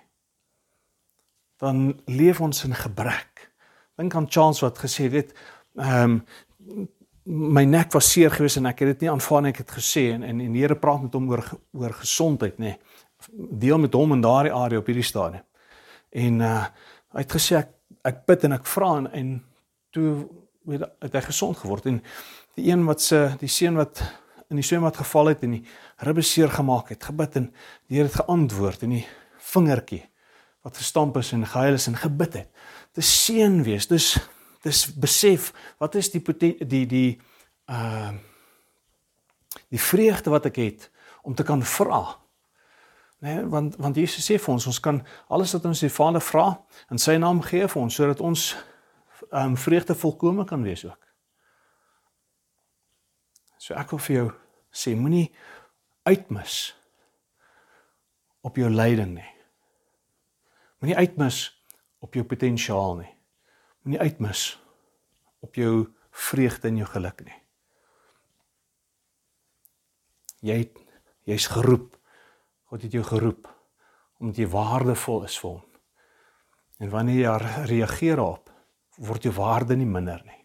dan 1.60 2.02
leef 2.06 2.42
ons 2.42 2.64
in 2.64 2.76
gebrek. 2.76 3.52
Dink 3.96 4.16
aan 4.16 4.30
Charles 4.32 4.64
wat 4.64 4.80
gesê 4.80 5.10
het, 5.12 5.36
ehm 5.76 6.24
um, 6.66 6.88
my 7.30 7.64
nek 7.70 7.94
was 7.94 8.10
seer 8.10 8.34
geweest 8.34 8.58
en 8.58 8.70
ek 8.70 8.82
het 8.82 8.96
dit 8.96 9.06
nie 9.06 9.12
aanvaar 9.12 9.44
nie, 9.46 9.54
ek 9.54 9.62
het 9.64 9.76
gesê 9.78 10.10
en 10.16 10.24
en 10.26 10.40
die 10.42 10.62
Here 10.64 10.78
praat 10.80 11.04
met 11.06 11.14
hom 11.14 11.30
oor 11.30 11.44
oor 11.78 11.94
gesondheid, 12.02 12.58
nê. 12.58 12.76
Deel 13.30 13.78
met 13.78 13.94
hom 13.94 14.16
in 14.16 14.24
daardie 14.24 14.54
area 14.56 14.82
op 14.82 14.90
hierdie 14.90 15.06
stadium. 15.06 15.46
En 16.10 16.42
uh 16.42 16.64
hy 17.10 17.24
het 17.24 17.34
gesê 17.34 17.56
ek 17.58 17.72
ek 18.06 18.26
bid 18.30 18.44
en 18.46 18.54
ek 18.54 18.68
vra 18.70 18.90
en, 19.00 19.08
en 19.18 19.30
toe 19.94 20.10
weet 20.70 20.84
het 21.02 21.16
hy 21.18 21.22
gesond 21.26 21.58
geword 21.58 21.88
en 21.90 21.96
die 22.58 22.68
een 22.70 22.84
wat 22.86 23.02
se 23.02 23.22
die 23.42 23.50
seun 23.50 23.80
wat 23.80 24.04
in 24.50 24.60
die 24.60 24.66
swembad 24.66 24.98
geval 24.98 25.32
het 25.32 25.42
en 25.46 25.56
die 25.58 25.64
ribbe 26.06 26.22
seer 26.26 26.50
gemaak 26.54 26.90
het, 26.94 27.04
gebid 27.10 27.38
en 27.38 27.50
die 27.90 27.98
Here 27.98 28.10
het 28.10 28.20
geantwoord 28.22 28.86
en 28.86 28.96
die 28.98 29.06
vingertjie 29.52 30.04
wat 30.66 30.78
gestamp 30.78 31.18
is 31.18 31.32
en 31.34 31.46
gehuil 31.48 31.78
is 31.78 31.88
en 31.88 31.98
gebid 31.98 32.42
het. 32.42 32.50
Dis 32.98 33.10
seën 33.26 33.62
wees. 33.64 33.88
Dis 33.88 34.18
dis 34.64 34.86
besef 34.96 35.54
wat 35.80 35.96
is 35.96 36.12
die 36.12 36.24
die 36.66 36.86
die 36.86 37.12
uh 37.70 38.12
die 39.70 39.82
vreugde 39.82 40.30
wat 40.30 40.46
ek 40.50 40.56
het 40.56 40.90
om 41.22 41.36
te 41.36 41.44
kan 41.44 41.62
vra. 41.64 42.18
Nee, 43.20 43.44
want 43.46 43.76
want 43.78 43.98
Jesus 43.98 44.26
sê 44.26 44.40
vir 44.40 44.54
ons 44.54 44.66
ons 44.68 44.80
kan 44.80 45.02
alles 45.28 45.54
wat 45.54 45.66
ons 45.66 45.84
die 45.84 45.92
Vader 45.94 46.24
vra 46.24 46.48
in 46.90 47.02
sy 47.02 47.18
naam 47.18 47.42
gee 47.46 47.68
vir 47.68 47.82
ons 47.82 47.96
sodat 47.96 48.22
ons 48.22 48.56
um 49.30 49.58
vreugde 49.58 49.96
volkome 49.96 50.46
kan 50.46 50.64
wees 50.64 50.86
ook. 50.86 51.00
So 53.60 53.76
ek 53.76 53.92
wil 53.92 54.04
vir 54.08 54.16
jou 54.16 54.28
sê 54.72 54.96
moenie 54.96 55.28
uitmis 56.08 56.74
op 58.42 58.58
jou 58.58 58.70
lyding 58.72 59.18
nie. 59.18 59.32
Moenie 60.80 60.98
uitmis 60.98 61.44
op 62.00 62.16
jou 62.16 62.24
potensiaal 62.24 63.02
nie. 63.02 63.12
Moenie 63.84 64.02
uitmis 64.02 64.60
op 65.40 65.56
jou 65.56 65.88
vreugde 66.12 66.68
en 66.68 66.82
jou 66.82 66.88
geluk 66.90 67.24
nie. 67.26 67.38
Jy 70.44 70.60
jy's 71.30 71.48
geroep. 71.52 71.96
God 72.70 72.86
het 72.86 72.94
jou 72.94 73.04
geroep 73.06 73.48
omdat 74.20 74.42
jy 74.42 74.50
waardevol 74.52 75.24
is 75.24 75.38
vir 75.40 75.50
hom. 75.54 75.62
En 76.84 76.90
wanneer 76.92 77.22
jy 77.22 77.64
reageer 77.70 78.20
op, 78.20 78.50
word 79.00 79.24
jou 79.24 79.32
waarde 79.38 79.78
nie 79.80 79.88
minder 79.88 80.20
nie. 80.28 80.42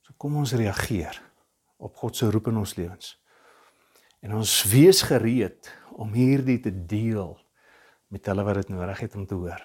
So 0.00 0.16
kom 0.16 0.38
ons 0.40 0.54
reageer 0.56 1.18
op 1.76 2.00
God 2.00 2.16
se 2.16 2.30
roep 2.32 2.48
in 2.48 2.62
ons 2.62 2.72
lewens. 2.78 3.18
En 4.24 4.38
ons 4.40 4.54
wees 4.72 5.02
gereed 5.04 5.68
om 6.00 6.16
hierdie 6.16 6.56
te 6.64 6.72
deel 6.72 7.36
met 8.08 8.32
hulle 8.32 8.48
wat 8.48 8.62
dit 8.62 8.72
nodig 8.72 9.04
het 9.04 9.16
om 9.20 9.28
te 9.28 9.36
hoor. 9.36 9.60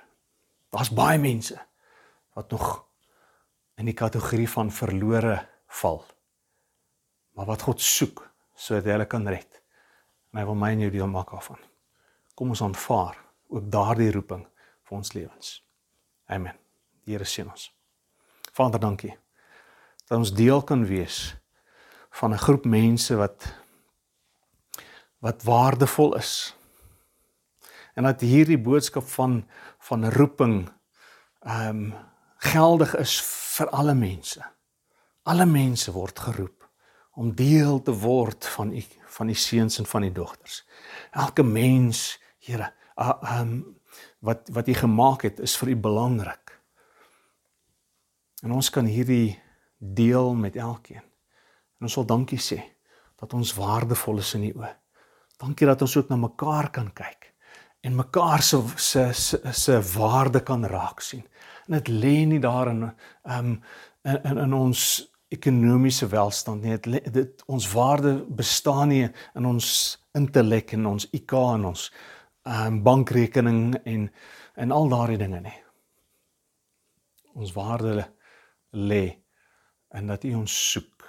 Daar's 0.76 0.92
baie 0.92 1.20
mense 1.24 1.56
wat 2.40 2.52
nog 2.56 2.68
in 3.80 3.90
die 3.90 3.98
kategorie 3.98 4.48
van 4.50 4.72
verlore 4.72 5.36
val. 5.82 6.02
Maar 7.36 7.52
wat 7.52 7.66
God 7.68 7.84
soek 7.84 8.24
sodat 8.56 8.88
hy 8.88 8.96
hulle 8.98 9.08
kan 9.12 9.28
red. 9.28 9.62
En 10.32 10.42
hy 10.42 10.46
wil 10.48 10.60
my 10.60 10.74
en 10.76 10.84
jou 10.84 10.92
deel 10.94 11.12
maak 11.12 11.32
daarvan. 11.32 11.60
Kom 12.36 12.52
ons 12.56 12.64
aanvaar 12.64 13.20
ook 13.52 13.70
daardie 13.72 14.12
roeping 14.16 14.46
vir 14.88 14.98
ons 14.98 15.14
lewens. 15.16 15.56
Amen. 16.28 16.56
Die 17.04 17.16
Here 17.16 17.28
seën 17.28 17.48
ons. 17.48 17.72
Vader, 18.56 18.80
dankie 18.80 19.16
dat 20.10 20.18
ons 20.18 20.34
deel 20.34 20.64
kan 20.66 20.86
wees 20.90 21.36
van 22.18 22.34
'n 22.34 22.42
groep 22.42 22.66
mense 22.66 23.16
wat 23.16 23.54
wat 25.22 25.44
waardevol 25.44 26.16
is 26.16 26.56
en 27.94 28.04
dat 28.04 28.22
hierdie 28.22 28.58
boodskap 28.58 29.04
van 29.04 29.46
van 29.78 30.10
roeping 30.10 30.70
ehm 31.46 31.70
um, 31.70 32.09
geldig 32.40 32.96
is 33.00 33.20
vir 33.58 33.70
alle 33.76 33.94
mense. 33.94 34.44
Alle 35.24 35.46
mense 35.46 35.92
word 35.92 36.20
geroep 36.20 36.68
om 37.20 37.34
deel 37.36 37.82
te 37.84 37.92
word 37.92 38.46
van 38.56 38.72
u 38.74 38.84
van 39.20 39.28
die 39.28 39.36
seuns 39.36 39.80
en 39.82 39.88
van 39.90 40.06
die 40.06 40.14
dogters. 40.16 40.64
Elke 41.12 41.44
mens, 41.44 42.20
Here, 42.40 42.72
ehm 42.96 43.42
um, 43.42 43.80
wat 44.24 44.48
wat 44.56 44.68
u 44.68 44.74
gemaak 44.74 45.22
het 45.28 45.40
is 45.40 45.58
vir 45.58 45.70
u 45.70 45.76
belangrik. 45.76 46.56
En 48.44 48.52
ons 48.52 48.70
kan 48.70 48.86
hierdie 48.86 49.40
deel 49.78 50.34
met 50.34 50.56
elkeen. 50.56 51.04
En 51.80 51.88
ons 51.88 51.96
wil 51.96 52.06
dankie 52.06 52.40
sê 52.40 52.60
dat 53.20 53.34
ons 53.34 53.54
waardevol 53.54 54.24
is 54.24 54.34
in 54.34 54.44
u 54.44 54.54
oë. 54.62 54.72
Dankie 55.40 55.68
dat 55.68 55.82
ons 55.82 55.98
ook 55.98 56.10
na 56.10 56.16
mekaar 56.16 56.72
kan 56.72 56.94
kyk 56.94 57.34
en 57.80 57.96
mekaar 57.96 58.42
se 58.44 58.60
se 58.76 59.14
se 59.52 59.82
waarde 59.96 60.44
kan 60.44 60.66
raak 60.66 61.00
sien. 61.02 61.24
En 61.70 61.78
dit 61.78 61.90
lê 61.94 62.26
nie 62.26 62.42
daarin 62.42 62.90
um 63.24 63.62
in 64.02 64.24
in, 64.24 64.38
in 64.38 64.54
ons 64.54 64.84
ekonomiese 65.30 66.08
welstand 66.10 66.64
nie. 66.66 66.78
Dit, 66.82 67.14
dit 67.14 67.44
ons 67.46 67.68
waarde 67.74 68.16
bestaan 68.26 68.90
nie 68.90 69.04
in 69.38 69.46
ons 69.46 69.70
intellek 70.18 70.74
en 70.74 70.88
ons 70.96 71.06
IQ 71.14 71.36
en 71.38 71.70
ons 71.70 71.84
um 72.50 72.84
bankrekening 72.84 73.76
en 73.86 74.10
en 74.60 74.72
al 74.76 74.90
daardie 74.92 75.20
dinge 75.22 75.40
nie. 75.46 75.58
Ons 77.38 77.54
waarde 77.54 78.08
lê 78.74 79.04
en 79.94 80.10
dat 80.10 80.26
U 80.26 80.34
ons 80.42 80.56
soek 80.72 81.06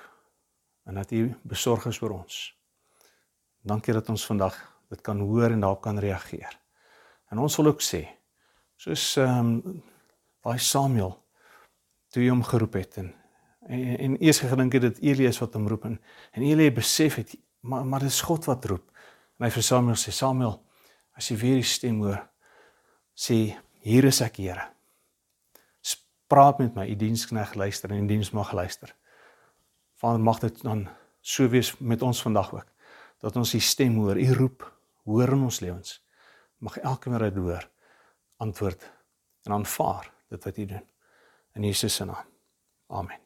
en 0.87 1.01
dat 1.01 1.13
U 1.17 1.31
besorg 1.43 1.89
is 1.89 2.03
oor 2.03 2.21
ons. 2.21 2.37
Dankie 3.65 3.97
dat 3.97 4.09
ons 4.13 4.27
vandag 4.29 4.61
dit 4.93 5.01
kan 5.01 5.19
hoor 5.25 5.51
en 5.51 5.65
daarop 5.65 5.83
kan 5.83 5.99
reageer. 5.99 6.53
En 7.31 7.39
ons 7.39 7.57
wil 7.57 7.73
ook 7.73 7.83
sê 7.85 8.05
soos 8.77 9.17
ehm 9.17 9.57
um, 9.65 9.81
daai 10.45 10.59
Samuel 10.59 11.15
toe 12.11 12.29
hom 12.29 12.43
geroep 12.45 12.79
het 12.81 13.01
en 13.03 13.15
en, 13.69 13.99
en 13.99 14.17
eers 14.25 14.41
gedink 14.41 14.73
het 14.73 14.83
dit 14.83 14.99
Elias 15.13 15.39
wat 15.39 15.55
hom 15.55 15.69
roep 15.69 15.85
en 15.85 15.99
en 16.33 16.43
Elias 16.43 16.75
besef 16.75 17.21
het 17.21 17.37
maar 17.61 17.85
maar 17.87 18.01
dis 18.01 18.21
God 18.21 18.45
wat 18.45 18.65
roep. 18.65 18.87
En 19.39 19.47
hy 19.47 19.53
vir 19.53 19.65
Samuel 19.65 19.99
sê 20.01 20.13
Samuel 20.13 20.57
as 21.17 21.29
jy 21.29 21.37
weer 21.41 21.61
die 21.61 21.69
stem 21.69 22.01
hoor 22.05 22.23
sê 23.17 23.57
hier 23.85 24.09
is 24.09 24.21
ek 24.25 24.41
Here. 24.41 24.69
Praat 26.31 26.61
met 26.63 26.77
my, 26.77 26.85
u 26.87 26.95
dienskneg 26.95 27.57
luister 27.59 27.91
en 27.91 28.05
die 28.05 28.15
diens 28.15 28.29
mag 28.31 28.53
luister. 28.55 28.93
Vader 29.99 30.23
mag 30.23 30.39
dit 30.39 30.61
dan 30.63 30.85
so 31.21 31.49
wees 31.51 31.73
met 31.81 32.05
ons 32.07 32.21
vandag 32.23 32.53
ook 32.55 32.69
dat 33.21 33.37
ons 33.37 33.51
die 33.53 33.61
stem 33.61 33.99
hoor, 33.99 34.17
u 34.17 34.33
roep 34.39 34.65
hoor 35.05 35.35
in 35.35 35.43
ons 35.49 35.59
lewens 35.61 35.99
mag 36.65 36.79
elkeen 36.79 37.13
wat 37.17 37.27
dit 37.27 37.43
hoor 37.43 37.67
antwoord 38.41 38.87
en 39.45 39.59
aanvaar 39.59 40.09
dit 40.31 40.45
wat 40.45 40.59
u 40.59 40.67
doen 40.67 40.87
in 41.59 41.67
Jesus 41.67 41.95
se 41.95 42.05
naam. 42.05 42.25
Amen. 42.87 43.19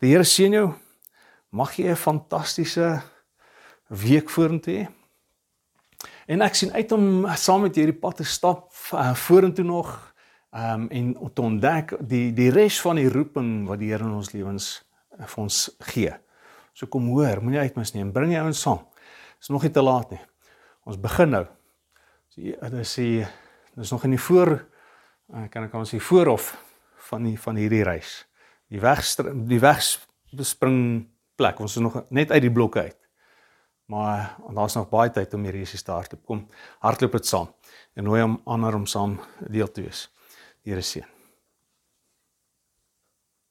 Die 0.00 0.12
Here 0.12 0.24
seën 0.24 0.52
jou. 0.52 0.74
Mag 1.50 1.76
jy 1.76 1.90
'n 1.90 1.96
fantastiese 1.96 3.02
week 3.88 4.30
vorentoe 4.30 4.74
hê. 4.74 4.88
En 6.26 6.42
ek 6.42 6.54
sien 6.54 6.72
uit 6.72 6.92
om 6.92 7.26
saam 7.36 7.62
met 7.62 7.74
hierdie 7.74 7.98
pad 7.98 8.16
te 8.16 8.24
stap 8.24 8.72
uh, 8.92 9.14
vorentoe 9.14 9.64
nog 9.64 10.14
um, 10.50 10.88
en 10.88 11.14
te 11.34 11.42
ontdek 11.42 11.94
die 12.00 12.32
die 12.32 12.50
res 12.50 12.80
van 12.80 12.96
die 12.96 13.08
roeping 13.08 13.66
wat 13.68 13.78
die 13.78 13.90
Here 13.92 14.04
in 14.04 14.16
ons 14.18 14.32
lewens 14.32 14.84
uh, 15.18 15.26
vir 15.26 15.42
ons 15.42 15.76
gee. 15.92 16.12
So 16.72 16.86
kom 16.86 17.08
hoor, 17.08 17.40
moenie 17.40 17.62
uitmis 17.64 17.94
nie 17.94 18.02
en 18.02 18.12
bring 18.12 18.32
jou 18.32 18.42
ouens 18.42 18.60
saam. 18.60 18.82
Dit 19.38 19.48
is 19.48 19.48
nog 19.48 19.62
nie 19.62 19.72
te 19.72 19.82
laat 19.82 20.10
nie. 20.10 20.20
Ons 20.84 21.00
begin 21.00 21.30
nou. 21.30 21.44
So 22.28 22.70
dit 22.76 22.90
sê 22.90 23.06
dis 23.76 23.92
nog 23.92 24.04
in 24.04 24.16
die 24.16 24.24
voor 24.28 24.58
eh, 25.32 25.48
kan 25.50 25.66
ek 25.66 25.70
kan 25.70 25.86
sê 25.88 26.00
voorhof 26.02 26.54
van 27.10 27.26
die 27.28 27.36
van 27.40 27.56
hierdie 27.56 27.84
reis. 27.86 28.24
Die 28.68 28.80
weg 28.80 29.02
die 29.46 29.60
weg 29.62 29.82
bespring 30.36 31.08
plek. 31.36 31.60
Ons 31.60 31.76
is 31.76 31.82
nog 31.84 32.02
net 32.10 32.30
uit 32.30 32.42
die 32.42 32.52
blokke 32.52 32.80
uit. 32.80 32.98
Maar 33.86 34.36
daar's 34.50 34.74
nog 34.74 34.88
baie 34.90 35.10
tyd 35.14 35.34
om 35.34 35.44
hierdie 35.46 35.62
Jesus 35.62 35.82
te 35.86 35.94
hardloop. 35.94 36.24
Kom, 36.26 36.46
hardloop 36.82 37.18
dit 37.20 37.26
saam 37.26 37.52
en 37.94 38.04
nooi 38.04 38.22
hom 38.22 38.40
aan 38.44 38.72
om 38.74 38.86
saam 38.86 39.20
deel 39.46 39.70
te 39.70 39.86
wees. 39.86 40.08
Here 40.66 40.82
seën. 40.82 41.15